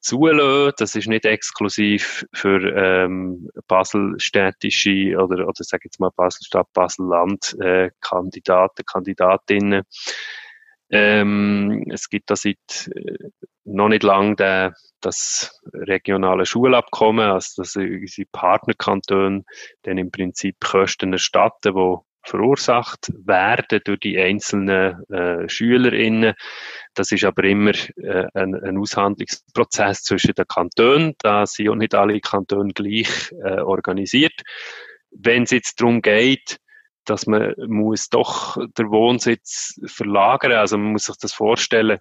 [0.04, 0.74] zulassen.
[0.78, 7.91] Das ist nicht exklusiv für ähm, Baselstädtische oder, oder sage jetzt mal Baselstadt, Baselland äh,
[8.01, 9.84] Kandidaten, Kandidatinnen.
[10.89, 13.18] Ähm, es gibt da seit äh,
[13.64, 19.43] noch nicht lang der, das regionale Schulabkommen, also dass unsere Partnerkantone
[19.82, 26.34] dann im Prinzip Kosten erstatten, wo verursacht werden durch die einzelnen äh, SchülerInnen.
[26.94, 31.16] Das ist aber immer äh, ein, ein Aushandlungsprozess zwischen den Kantonen.
[31.20, 34.34] Da sind auch nicht alle Kantone gleich äh, organisiert.
[35.12, 36.58] Wenn es jetzt darum geht,
[37.06, 42.00] dass man muss doch den Wohnsitz verlagern, also man muss sich das vorstellen,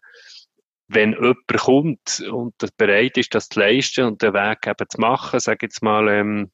[0.89, 5.41] wenn jemand kommt und bereit ist, das zu leisten und den Weg eben zu machen,
[5.41, 6.51] sage jetzt mal ähm,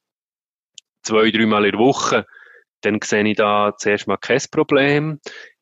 [1.01, 2.25] zwei, dreimal in der Woche,
[2.81, 5.19] dann sehe ich da zuerst mal kein Problem.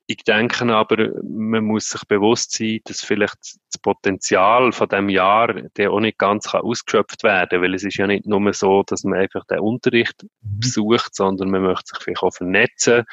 [0.10, 5.54] Ich denke aber, man muss sich bewusst sein, dass vielleicht das Potenzial von dem Jahr
[5.76, 9.04] der auch nicht ganz kann ausgeschöpft werden, weil es ist ja nicht nur so, dass
[9.04, 10.60] man einfach den Unterricht mhm.
[10.62, 13.04] besucht, sondern man möchte sich vielleicht auch vernetzen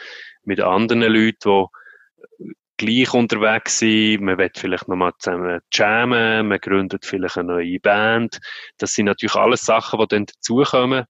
[0.44, 1.66] mit anderen Leuten,
[2.38, 4.22] die gleich unterwegs sind.
[4.22, 8.38] Man wird vielleicht nochmal zusammen jammen, man gründet vielleicht eine neue Band.
[8.78, 11.06] Das sind natürlich alles Sachen, die dann dazukommen.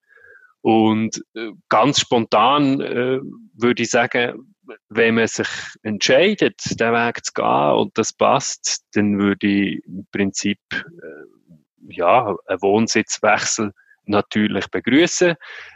[0.65, 3.21] Und äh, ganz spontan äh,
[3.53, 4.55] würde ich sagen,
[4.89, 5.47] wenn man sich
[5.83, 12.35] entscheidet, den Weg zu gehen und das passt, dann würde ich im Prinzip äh, ja
[12.47, 13.73] einen Wohnsitzwechsel
[14.07, 15.35] natürlich begrüßen.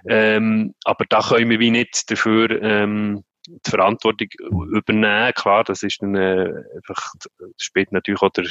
[0.08, 4.28] Ähm, aber da können wir wie nicht dafür ähm, die Verantwortung
[4.72, 5.34] übernehmen.
[5.34, 7.12] Klar, das ist dann äh, einfach,
[7.58, 8.46] spielt natürlich auch der,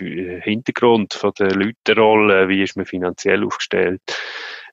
[0.00, 4.00] der Hintergrund von der Leute wie ist man finanziell aufgestellt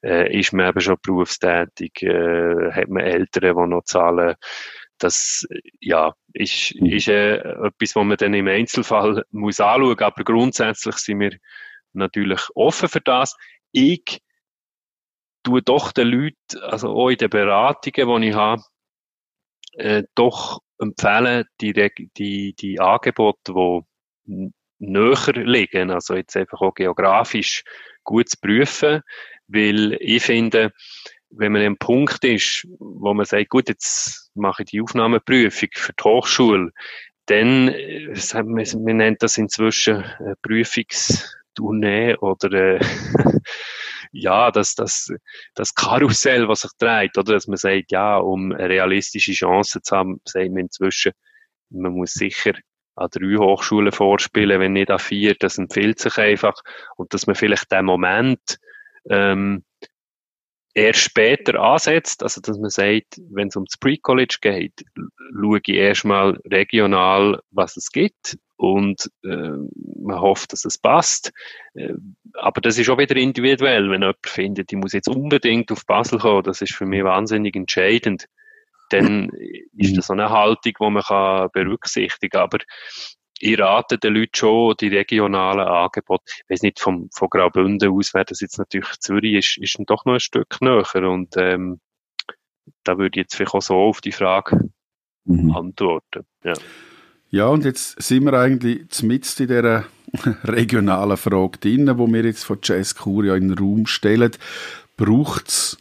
[0.03, 4.35] äh, ist man eben schon berufstätig, äh, hat man Eltern, die noch zahlen.
[4.99, 5.47] Das
[5.79, 6.87] ja, ist, mhm.
[6.87, 11.37] ist äh, etwas, was man dann im Einzelfall muss anschauen aber grundsätzlich sind wir
[11.93, 13.35] natürlich offen für das.
[13.71, 14.21] Ich
[15.43, 18.63] tue doch den Leuten, also auch in den Beratungen, die ich habe,
[19.73, 21.73] äh, doch empfehlen, die,
[22.17, 23.53] die, die Angebote,
[24.25, 27.63] die näher liegen, also jetzt einfach auch geografisch
[28.03, 29.01] gut zu prüfen,
[29.47, 30.71] weil ich finde,
[31.29, 35.69] wenn man an einem Punkt ist, wo man sagt, gut, jetzt mache ich die Aufnahmeprüfung
[35.73, 36.71] für die Hochschule,
[37.25, 38.13] dann, äh,
[38.43, 42.79] man nennt das inzwischen äh, Prüfungstournee oder äh,
[44.11, 45.09] ja, das, das,
[45.55, 47.33] das Karussell, was sich dreht, oder?
[47.33, 51.13] Dass man sagt, ja, um realistische Chance zu haben, sagt man inzwischen,
[51.69, 52.53] man muss sicher
[52.95, 56.61] an drei Hochschulen vorspielen, wenn nicht an vier, das empfiehlt sich einfach.
[56.95, 58.59] Und dass man vielleicht den Moment
[59.09, 59.63] ähm,
[60.73, 64.83] erst später ansetzt, also dass man sagt, wenn es um das Pre-College geht,
[65.39, 69.51] schaue ich erstmal regional, was es gibt und äh,
[69.99, 71.31] man hofft, dass es passt.
[71.75, 71.93] Äh,
[72.33, 76.19] aber das ist auch wieder individuell, wenn jemand findet, ich muss jetzt unbedingt auf Basel
[76.19, 78.27] kommen, das ist für mich wahnsinnig entscheidend,
[78.89, 79.29] dann
[79.77, 82.43] ist das so eine Haltung, die man kann berücksichtigen kann.
[82.43, 82.59] Aber
[83.43, 88.13] ich rate den Leuten schon, die regionalen Angebote, ich weiß nicht, vom, von Graubünden aus
[88.13, 91.81] wäre das jetzt natürlich Zürich, ist, ist dann doch noch ein Stück näher und ähm,
[92.85, 94.69] da würde ich jetzt vielleicht auch so auf die Frage
[95.25, 95.51] mhm.
[95.51, 96.25] antworten.
[96.45, 96.53] Ja.
[97.31, 99.85] ja, und jetzt sind wir eigentlich mitten in dieser
[100.45, 104.31] regionalen Frage drin, wo wir jetzt von Jazz Curia in den Raum stellen.
[104.95, 105.77] Braucht es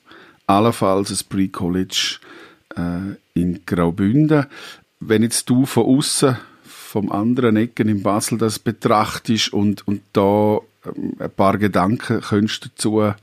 [0.48, 2.18] allenfalls ein Pre-College
[2.76, 4.46] äh, in Graubünden?
[4.98, 6.38] Wenn jetzt du von außen
[6.92, 12.66] vom anderen Ecken in Basel das betrachtest und, und da ähm, ein paar Gedanken könntest
[12.66, 13.14] dazu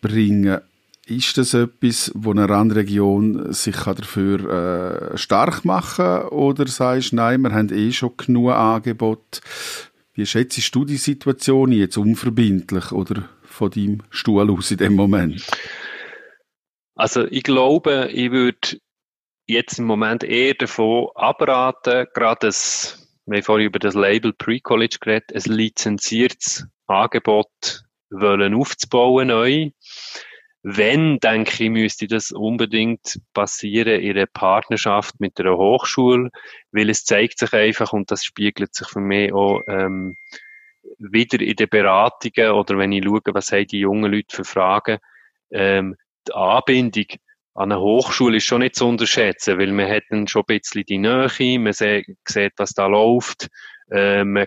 [0.00, 0.60] bringen.
[1.04, 6.28] Ist das etwas, wo eine Randregion sich dafür äh, stark machen kann?
[6.28, 9.40] Oder sagst du, nein, wir haben eh schon genug Angebot?
[10.14, 15.44] Wie schätzt du die Situation jetzt unverbindlich oder von deinem Stuhl aus in dem Moment?
[16.94, 18.78] Also ich glaube, ich würde
[19.52, 24.98] jetzt im Moment eher davon abraten, gerade das, wir haben vorhin über das Label Pre-College
[25.00, 27.48] geredet, ein lizenziertes Angebot
[28.10, 29.70] wollen aufzubauen neu.
[30.64, 36.30] Wenn, denke ich, müsste das unbedingt passieren in einer Partnerschaft mit einer Hochschule,
[36.70, 40.16] weil es zeigt sich einfach, und das spiegelt sich für mich auch ähm,
[40.98, 44.98] wieder in den Beratungen oder wenn ich schaue, was haben die jungen Leute für Fragen,
[45.50, 45.96] ähm,
[46.28, 47.06] die Anbindung
[47.54, 50.84] an einer Hochschule ist schon nicht zu unterschätzen, weil man hat dann schon ein bisschen
[50.84, 53.48] die Nähe, man sieht, was da läuft,
[53.90, 54.46] äh, man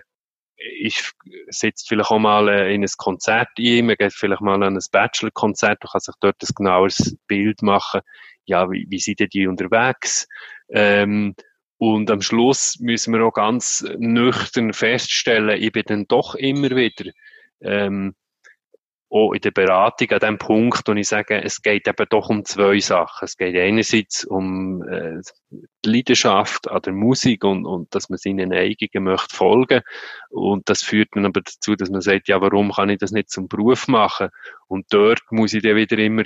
[0.56, 1.12] ist,
[1.48, 4.84] sitzt vielleicht auch mal äh, in ein Konzert ein, man geht vielleicht mal an ein
[4.90, 8.00] Bachelor-Konzert, man kann sich dort ein genaueres Bild machen,
[8.46, 10.26] ja, wie, wie sind denn die unterwegs?
[10.68, 11.34] Ähm,
[11.78, 17.10] und am Schluss müssen wir auch ganz nüchtern feststellen, ich bin dann doch immer wieder
[17.60, 18.14] ähm,
[19.08, 22.44] auch in der Beratung an dem Punkt, wo ich sage, es geht eben doch um
[22.44, 23.24] zwei Sachen.
[23.24, 25.20] Es geht einerseits um äh,
[25.84, 29.82] die Leidenschaft an der Musik und, und dass man seinen eigenen möchte folgen.
[30.30, 33.30] Und das führt dann aber dazu, dass man sagt, ja, warum kann ich das nicht
[33.30, 34.28] zum Beruf machen?
[34.66, 36.24] Und dort muss ich dann wieder immer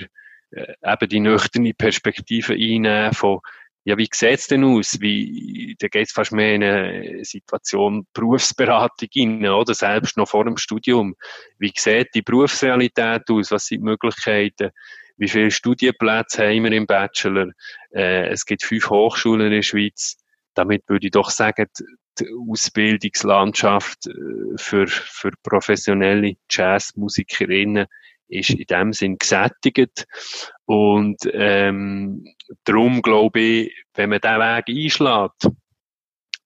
[0.51, 3.41] äh, eben die nüchterne Perspektive einnehmen von,
[3.83, 4.99] ja, wie sieht's denn aus?
[4.99, 9.73] Wie, da geht's fast mehr in eine Situation Berufsberatung rein, oder?
[9.73, 11.15] Selbst noch vor dem Studium.
[11.57, 13.51] Wie sieht die Berufsrealität aus?
[13.51, 14.69] Was sind die Möglichkeiten?
[15.17, 17.51] Wie viele Studienplätze haben wir im Bachelor?
[17.93, 20.17] Äh, es gibt fünf Hochschulen in der Schweiz.
[20.53, 21.67] Damit würde ich doch sagen,
[22.19, 27.87] die Ausbildungslandschaft äh, für, für professionelle Jazzmusikerinnen
[28.31, 30.07] ist in dem Sinn gesättigt.
[30.65, 32.25] Und ähm,
[32.63, 35.49] darum glaube ich, wenn man diesen Weg einschlägt,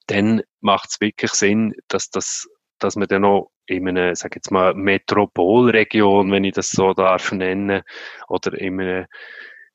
[0.08, 2.48] dann macht es wirklich Sinn, dass das,
[2.80, 7.32] dass man dann noch in einer, sag jetzt mal, Metropolregion, wenn ich das so darf
[7.32, 7.82] nennen,
[8.28, 9.06] oder in einem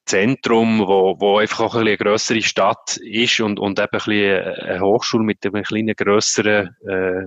[0.04, 4.80] Zentrum, wo, wo einfach auch ein eine grössere Stadt ist und, und eben ein eine
[4.80, 7.26] Hochschule mit einer kleinen grösseren äh,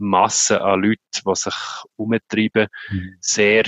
[0.00, 1.54] Masse an Leuten, die sich
[1.96, 3.16] umtreiben, mhm.
[3.20, 3.64] sehr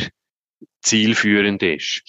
[0.83, 2.03] zielführend ist.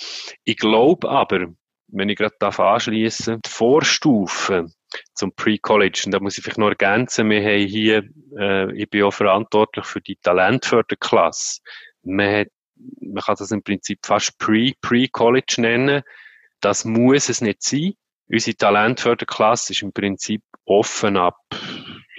[0.43, 1.47] Ich glaube aber,
[1.87, 4.67] wenn ich gerade darf anschliessen, die Vorstufe
[5.13, 8.03] zum Pre-College, und da muss ich vielleicht noch ergänzen, wir haben hier,
[8.37, 11.61] äh, ich bin auch verantwortlich für die Talentförderklasse.
[12.03, 16.01] Man, hat, man kann das im Prinzip fast Pre-Pre-College nennen.
[16.61, 17.93] Das muss es nicht sein.
[18.29, 21.37] Unsere Talentförderklasse ist im Prinzip offen ab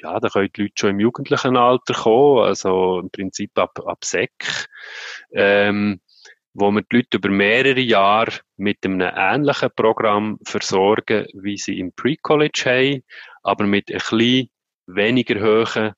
[0.05, 4.05] ja, da können die Leute schon im jugendlichen Alter kommen, also im Prinzip ab, ab
[4.05, 4.69] Sek,
[5.33, 6.01] ähm,
[6.53, 11.93] wo wir die Leute über mehrere Jahre mit einem ähnlichen Programm versorgen, wie sie im
[11.93, 13.03] Pre-College haben,
[13.43, 14.51] aber mit ein bisschen
[14.87, 15.95] weniger hohen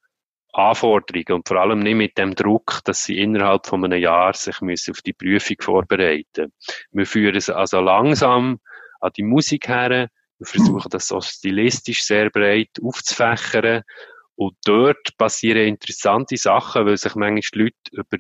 [0.53, 4.61] Anforderungen und vor allem nicht mit dem Druck, dass sie innerhalb von einem Jahr sich
[4.61, 6.53] müssen auf die Prüfung vorbereiten.
[6.93, 8.61] Wir führen sie also langsam
[9.01, 13.83] an die Musik her, wir versuchen das so stilistisch sehr breit aufzufächern.
[14.35, 18.19] Und dort passieren interessante Sachen, weil sich manchmal Leute über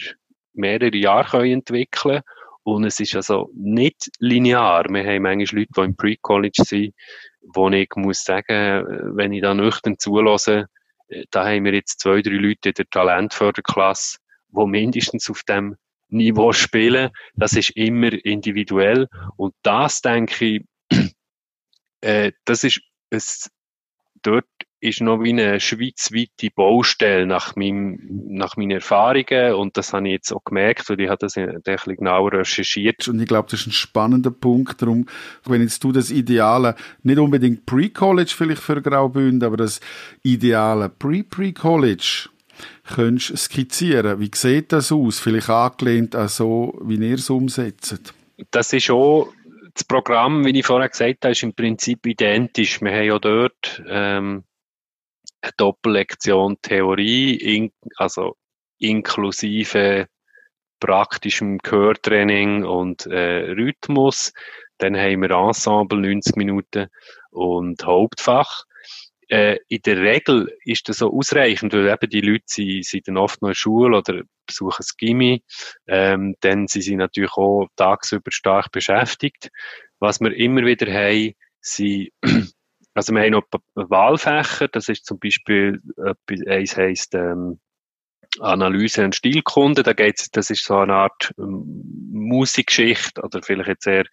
[0.55, 2.23] mehrere Jahre können entwickeln
[2.63, 4.87] Und es ist also nicht linear.
[4.89, 6.95] Wir haben manchmal Leute, die im Pre-College sind,
[7.55, 10.67] wo ich muss sagen, wenn ich da nüchtern zulasse,
[11.31, 14.19] da haben wir jetzt zwei, drei Leute in der Talentförderklasse,
[14.49, 15.77] die mindestens auf dem
[16.17, 17.11] Niveau spielen.
[17.35, 19.09] Das ist immer individuell.
[19.37, 20.65] Und das, denke ich,
[22.01, 23.51] äh, das ist, es,
[24.23, 24.47] dort
[24.81, 27.99] ist noch wie eine schweizweite Baustelle nach, meinem,
[28.29, 31.63] nach meinen Erfahrungen und das habe ich jetzt auch gemerkt und ich habe das ein
[31.63, 33.09] bisschen genauer recherchiert.
[33.09, 35.07] Und ich glaube, das ist ein spannender Punkt, darum,
[35.45, 39.81] wenn jetzt du das Ideale, nicht unbedingt Pre-College vielleicht für Graubünden, aber das
[40.23, 42.29] Ideale Pre-Pre-College
[42.95, 44.21] könntest skizzieren.
[44.21, 45.19] Wie sieht das aus?
[45.19, 48.15] Vielleicht angelehnt an so, wie ihr es umsetzt?
[48.51, 49.33] Das ist auch
[49.75, 52.81] das Programm, wie ich vorher gesagt habe, ist im Prinzip identisch.
[52.81, 54.45] Wir haben ja dort ähm,
[55.43, 58.37] eine Doppellektion Theorie, in, also
[58.79, 60.07] inklusive
[60.81, 64.33] praktischem Gehörtraining und äh, Rhythmus.
[64.79, 66.89] Dann haben wir Ensemble 90 Minuten
[67.31, 68.65] und Hauptfach
[69.29, 73.17] äh, in der Regel ist das so ausreichend, weil eben die Leute sind, sind dann
[73.17, 75.43] oft noch in der Schule oder besuchen das Gimmi,
[75.87, 79.51] ähm, dann sind sie natürlich auch tagsüber stark beschäftigt.
[79.99, 82.11] Was wir immer wieder haben, sind,
[82.95, 85.81] also wir haben noch Wahlfächer, das ist zum Beispiel,
[86.47, 87.59] eins heisst, ähm,
[88.41, 93.87] Analyse und Stilkunde, da geht's, das ist so eine Art ähm, Musikgeschichte oder vielleicht jetzt
[93.87, 94.05] eher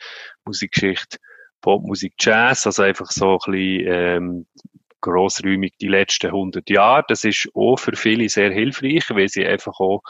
[0.45, 1.17] Musikgeschichte
[1.61, 4.45] Popmusik Jazz, also einfach so ein bisschen ähm,
[5.03, 7.03] grossräumig die letzten 100 Jahre.
[7.07, 10.01] Das ist auch für viele sehr hilfreich, weil sie einfach auch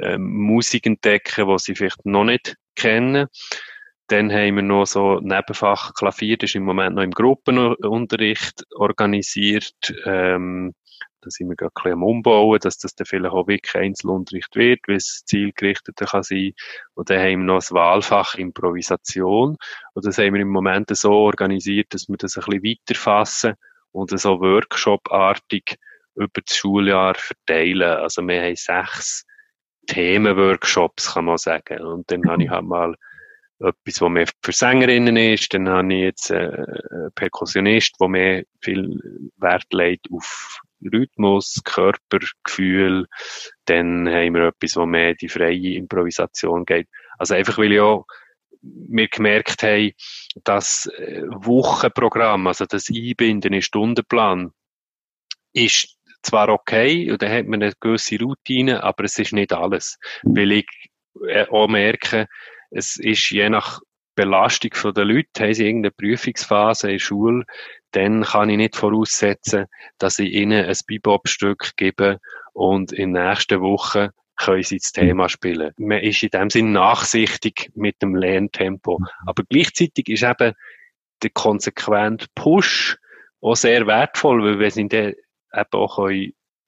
[0.00, 3.26] ähm, Musik entdecken, die sie vielleicht noch nicht kennen.
[4.08, 9.94] Dann haben wir noch so Nebenfach Klavier, das ist im Moment noch im Gruppenunterricht organisiert.
[10.04, 10.74] Ähm,
[11.22, 14.54] da sind wir gerade ein bisschen am Umbauen, dass das dann vielleicht auch wirklich Einzelunterricht
[14.54, 16.52] wird, wie es zielgerichteter kann sein.
[16.94, 19.56] Und dann haben wir noch das Wahlfach Improvisation.
[19.94, 23.54] Und das haben wir im Moment so organisiert, dass wir das ein bisschen weiterfassen
[23.96, 25.76] und so Workshop-artig
[26.14, 27.82] über das Schuljahr verteilen.
[27.98, 29.24] Also wir haben sechs
[29.86, 31.80] Themenworkshops, kann man sagen.
[31.82, 32.94] Und dann habe ich halt mal
[33.58, 35.54] etwas, was mehr für Sängerinnen ist.
[35.54, 39.00] Dann habe ich jetzt äh, einen Perkussionist, der mehr viel
[39.38, 40.60] Wert legt auf
[40.92, 43.06] Rhythmus, Körpergefühl.
[43.64, 46.88] Dann haben wir etwas, wo mehr die freie Improvisation geht.
[47.18, 48.04] Also einfach, weil ich auch
[48.88, 49.92] wir gemerkt haben,
[50.44, 54.52] das äh, Wochenprogramm, also das Einbinden in Stundenplan,
[55.52, 59.98] ist zwar okay, und da hat man eine gewisse Routine, aber es ist nicht alles.
[60.22, 60.66] Weil ich
[61.28, 62.26] äh, auch merke,
[62.70, 63.80] es ist je nach
[64.16, 67.44] Belastung der Leute, haben sie irgendeine Prüfungsphase in der Schule,
[67.92, 69.66] dann kann ich nicht voraussetzen,
[69.98, 72.18] dass ich ihnen ein Bebop-Stück gebe
[72.52, 75.72] und in der nächsten Woche können sie das Thema spielen.
[75.78, 79.00] Man ist in dem Sinn nachsichtig mit dem Lerntempo.
[79.26, 80.54] Aber gleichzeitig ist eben
[81.22, 82.98] der konsequente Push
[83.40, 85.14] auch sehr wertvoll, weil wir sind dann
[85.52, 85.98] eben auch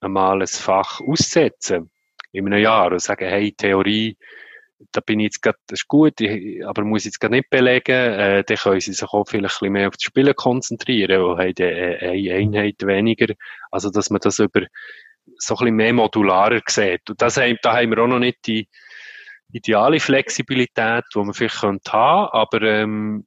[0.01, 1.91] einmal ein Fach aussetzen
[2.33, 4.17] in einem Jahr und sagen, hey, Theorie,
[4.93, 7.51] da bin ich jetzt grad, das ist gut, ich, aber muss ich jetzt gar nicht
[7.51, 11.23] belegen, äh, dann können sie sich auch vielleicht ein bisschen mehr auf das Spielen konzentrieren
[11.23, 13.35] und haben äh, eine Einheit weniger.
[13.71, 14.63] Also, dass man das über
[15.37, 17.09] so ein bisschen mehr modularer sieht.
[17.11, 18.69] Und das, da haben wir auch noch nicht die
[19.53, 23.27] ideale Flexibilität, die wir vielleicht haben könnte aber ähm,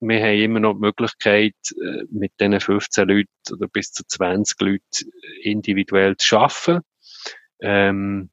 [0.00, 4.60] wir haben immer noch die Möglichkeit, äh, mit diesen 15 Leuten oder bis zu 20
[4.60, 5.10] Leuten
[5.42, 6.82] individuell zu arbeiten.
[7.60, 8.30] Ähm,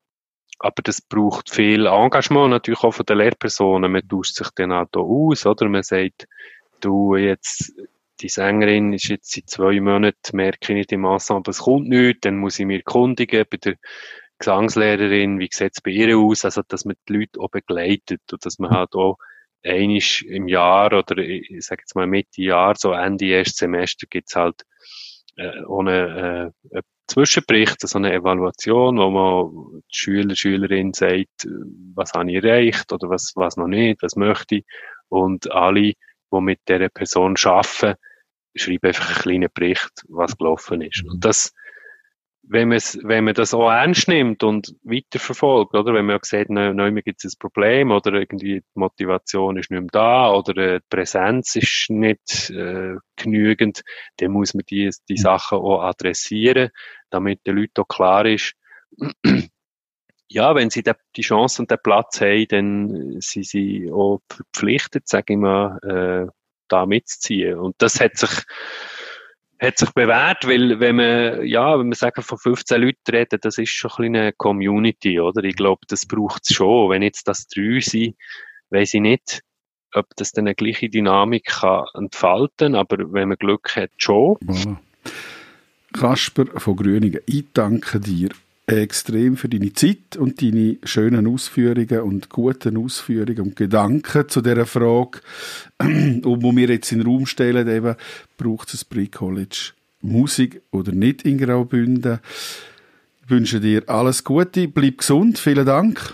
[0.59, 3.91] aber das braucht viel Engagement natürlich auch von den Lehrpersonen.
[3.91, 5.67] Man tauscht sich dann auch da aus, oder?
[5.67, 6.27] Man sagt,
[6.81, 7.73] du jetzt,
[8.21, 12.21] die Sängerin ist jetzt seit zwei Monaten, merke ich nicht im Ensemble, es kommt nichts,
[12.21, 13.75] dann muss ich mir kundigen bei der
[14.37, 16.43] Gesangslehrerin, wie sieht es bei ihr aus?
[16.45, 19.17] Also, dass man die Leute auch begleitet und dass man halt auch
[19.63, 24.35] einisch im Jahr oder ich sage jetzt mal Mitte Jahr, so Ende erstes Semester gibt's
[24.35, 24.63] halt
[25.37, 31.47] äh, ohne äh, Zwischenbericht, so eine Evaluation, wo man die Schüler, Schülerin sagt,
[31.93, 34.65] was habe ich erreicht oder was, was noch nicht, was möchte ich.
[35.09, 35.93] Und alle,
[36.31, 37.95] die mit dieser Person arbeiten,
[38.55, 41.03] schreiben einfach einen kleinen Bericht, was gelaufen ist.
[41.05, 41.53] Und das,
[42.43, 45.93] wenn man, wenn man das auch ernst nimmt und weiterverfolgt, oder?
[45.93, 49.81] Wenn man auch sieht, neu gibt es ein Problem oder irgendwie die Motivation ist nicht
[49.81, 53.83] mehr da oder äh, die Präsenz ist nicht äh, genügend,
[54.17, 55.17] dann muss man die, die mhm.
[55.17, 56.69] Sachen auch adressieren,
[57.09, 58.53] damit den Leuten auch klar ist,
[60.27, 60.83] ja, wenn sie
[61.15, 66.31] die Chance und den Platz haben, dann sind sie auch verpflichtet, sage ich mal, äh,
[66.67, 67.59] da mitzuziehen.
[67.59, 68.43] Und das hat sich
[69.59, 73.57] hat sich bewährt, weil wenn man, ja, wenn man sagen, von 15 Leuten reden, das
[73.57, 75.43] ist schon ein eine Community, oder?
[75.43, 76.89] Ich glaube, das braucht es schon.
[76.89, 78.15] Wenn jetzt das drei sind,
[78.69, 79.41] weiß ich nicht,
[79.93, 84.37] ob das dann eine gleiche Dynamik kann entfalten, aber wenn man Glück hat, schon.
[85.93, 88.29] Kasper von Grüningen, ich danke dir
[88.67, 94.65] extrem für deine Zeit und deine schönen Ausführungen und guten Ausführungen und Gedanken zu dieser
[94.65, 95.19] Frage,
[95.79, 97.95] und wo wir jetzt in den Raum stellen, eben,
[98.37, 102.19] braucht es Pre-College Musik oder nicht in Graubünden?
[103.23, 106.13] Ich wünsche dir alles Gute, bleib gesund, vielen Dank.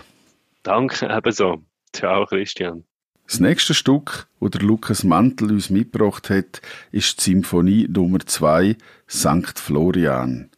[0.62, 1.62] Danke, ebenso.
[1.92, 2.84] Ciao, Christian.
[3.26, 6.60] Das nächste Stück, das der Lukas Mantel uns mitgebracht hat,
[6.90, 8.76] ist die Symphonie Nummer 2,
[9.08, 9.58] St.
[9.58, 10.51] Florian.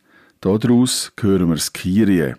[0.45, 2.35] Daraus hören wir das Kyrie.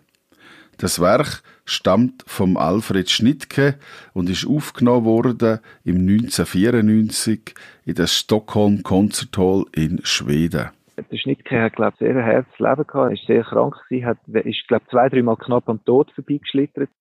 [0.77, 3.80] Das Werk stammt vom Alfred Schnittke
[4.14, 10.69] und ist aufgenommen worden im 1994 in der Stockholm Concert Hall in Schweden.
[10.98, 12.94] Der Schnittke hat, glaube ich, sehr ein herzes Leben gehabt.
[12.94, 16.91] Er ist sehr krank gewesen, hat, ist, glaube ich, zwei, dreimal knapp am Tod vorbeigeschlittert.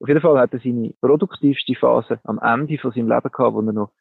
[0.00, 3.60] Auf jeden Fall hat er seine produktivste Phase am Ende von seinem Leben gehabt, wo
[3.60, 3.92] er noch,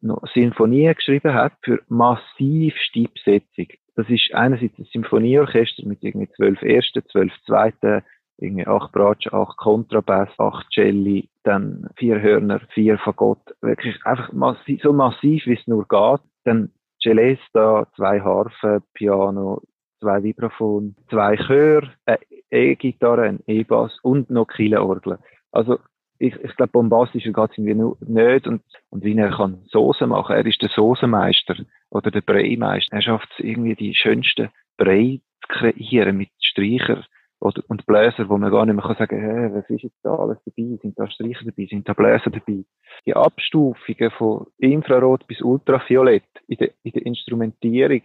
[0.00, 3.66] noch Sinfonien geschrieben hat für massivste Besetzung
[3.98, 8.04] das ist einerseits ein Symphonieorchester mit irgendwie zwölf Ersten, zwölf Zweiten,
[8.36, 14.80] irgendwie acht Bratschen, acht Kontrabass, acht Celli, dann vier Hörner, vier Fagott, wirklich einfach massiv,
[14.82, 16.20] so massiv, wie es nur geht.
[16.44, 16.70] Dann
[17.02, 19.62] Celesta, zwei Harfen, Piano,
[19.98, 22.18] zwei Vibraphon, zwei Chör, eine
[22.52, 25.18] E-Gitarre, ein E-Bass und noch Killeorgel.
[25.50, 25.80] Also
[26.18, 28.46] ich, ich glaube, bombastischer geht es irgendwie nicht.
[28.46, 30.36] Und, und wie er kann Soße machen.
[30.36, 31.56] Er ist der Soßenmeister
[31.90, 32.96] oder der Breimeister.
[32.96, 37.04] Er schafft es irgendwie, die schönsten Brei zu kreieren mit Streicher
[37.40, 40.14] oder, und Bläser, wo man gar nicht mehr kann sagen, hä, was ist jetzt da
[40.14, 40.76] alles dabei?
[40.82, 41.66] Sind da Streicher dabei?
[41.66, 42.64] Sind da Bläser dabei?
[43.06, 48.02] Die Abstufungen von Infrarot bis Ultraviolett in der, in der Instrumentierung.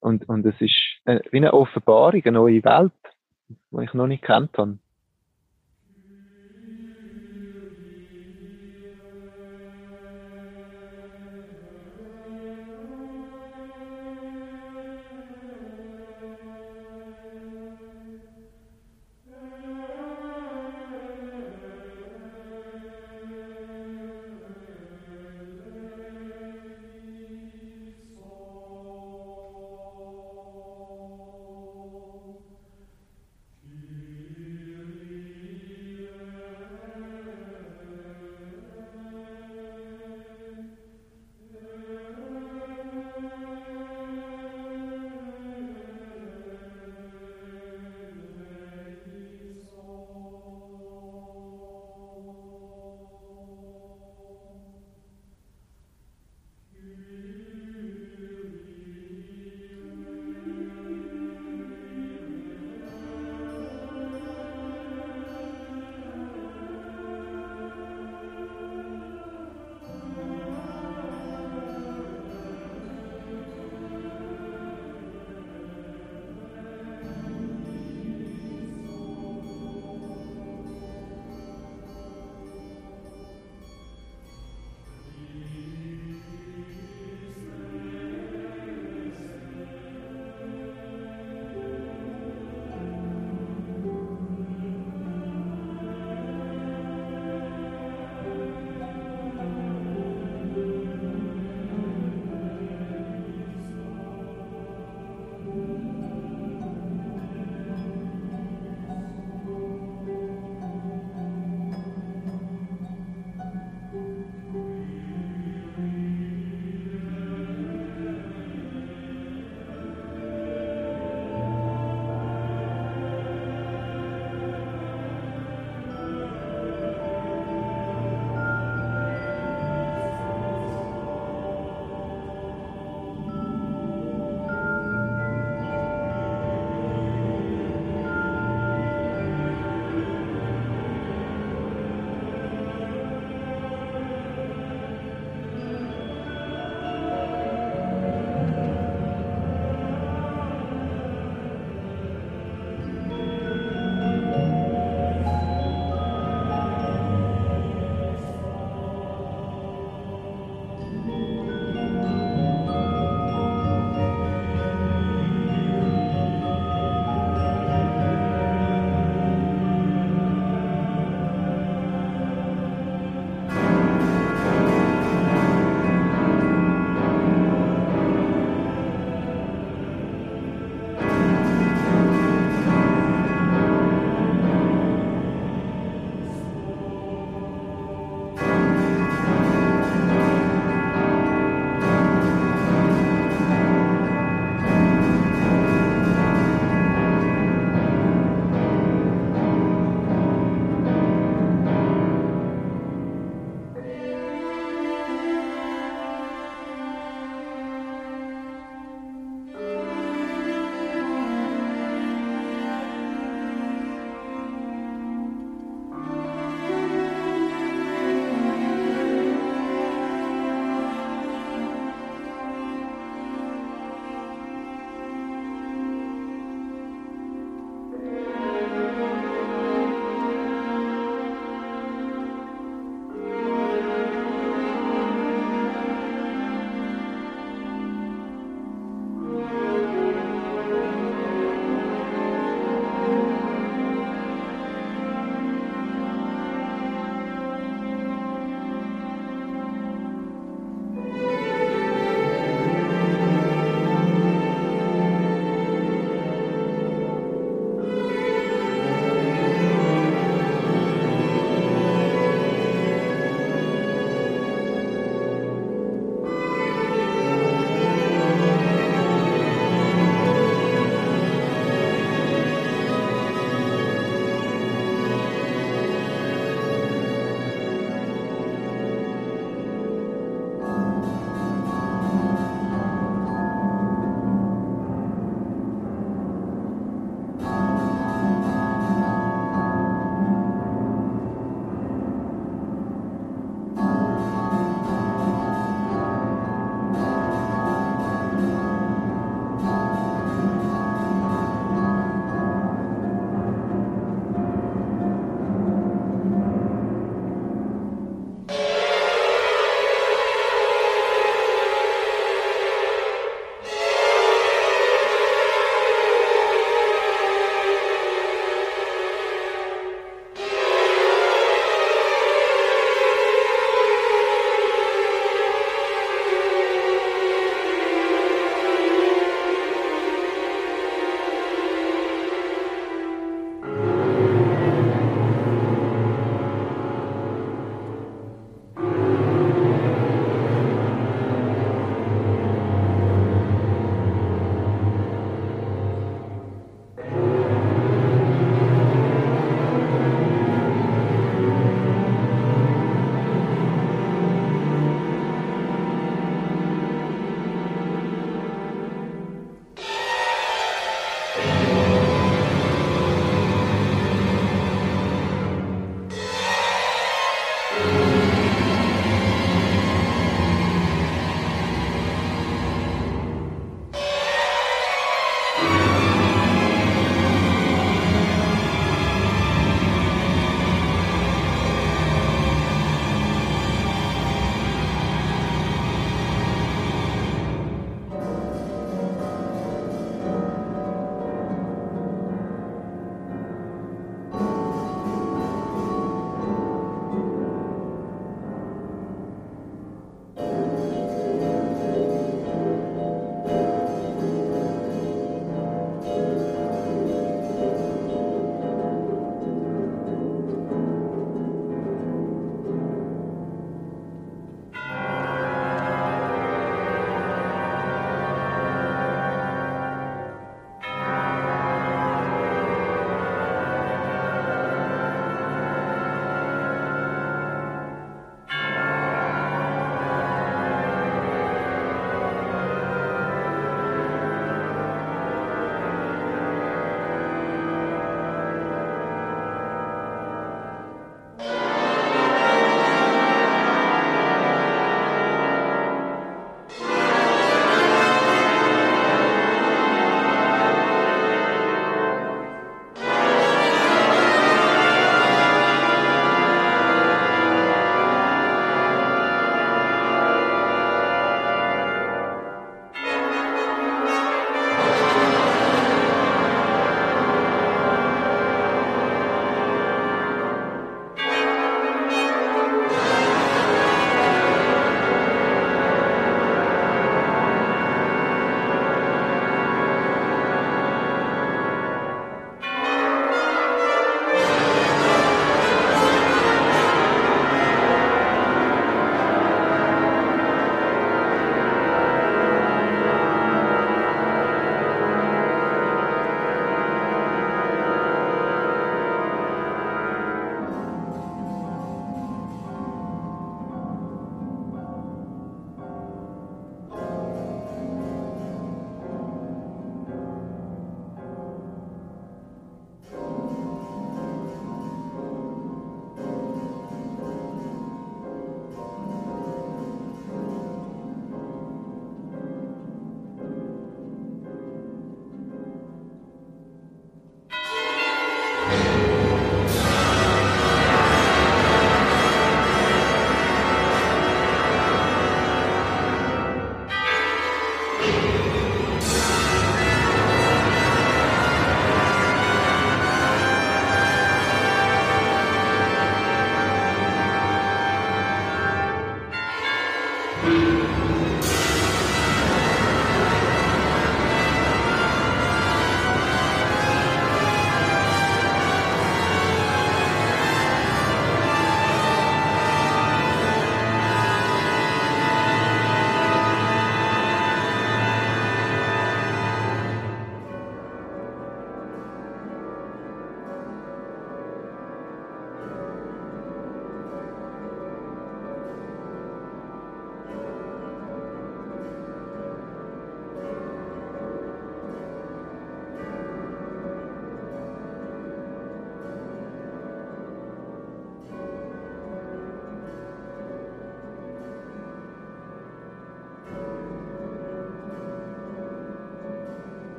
[0.00, 2.92] Und, und es ist äh, wie eine Offenbarung, eine neue Welt,
[3.48, 4.78] die ich noch nicht kennt habe.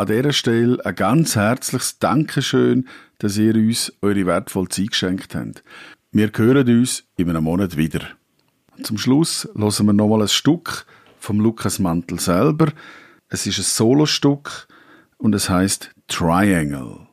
[0.00, 5.62] An dieser Stelle ein ganz herzliches Dankeschön, dass ihr uns eure wertvolle Zeit geschenkt habt.
[6.10, 8.00] Wir hören uns in einem Monat wieder.
[8.82, 10.86] Zum Schluss hören wir nochmal ein Stück
[11.18, 12.72] vom Lukas Mantel selber.
[13.28, 14.68] Es ist ein Solostück
[15.18, 17.06] und es heißt Triangle.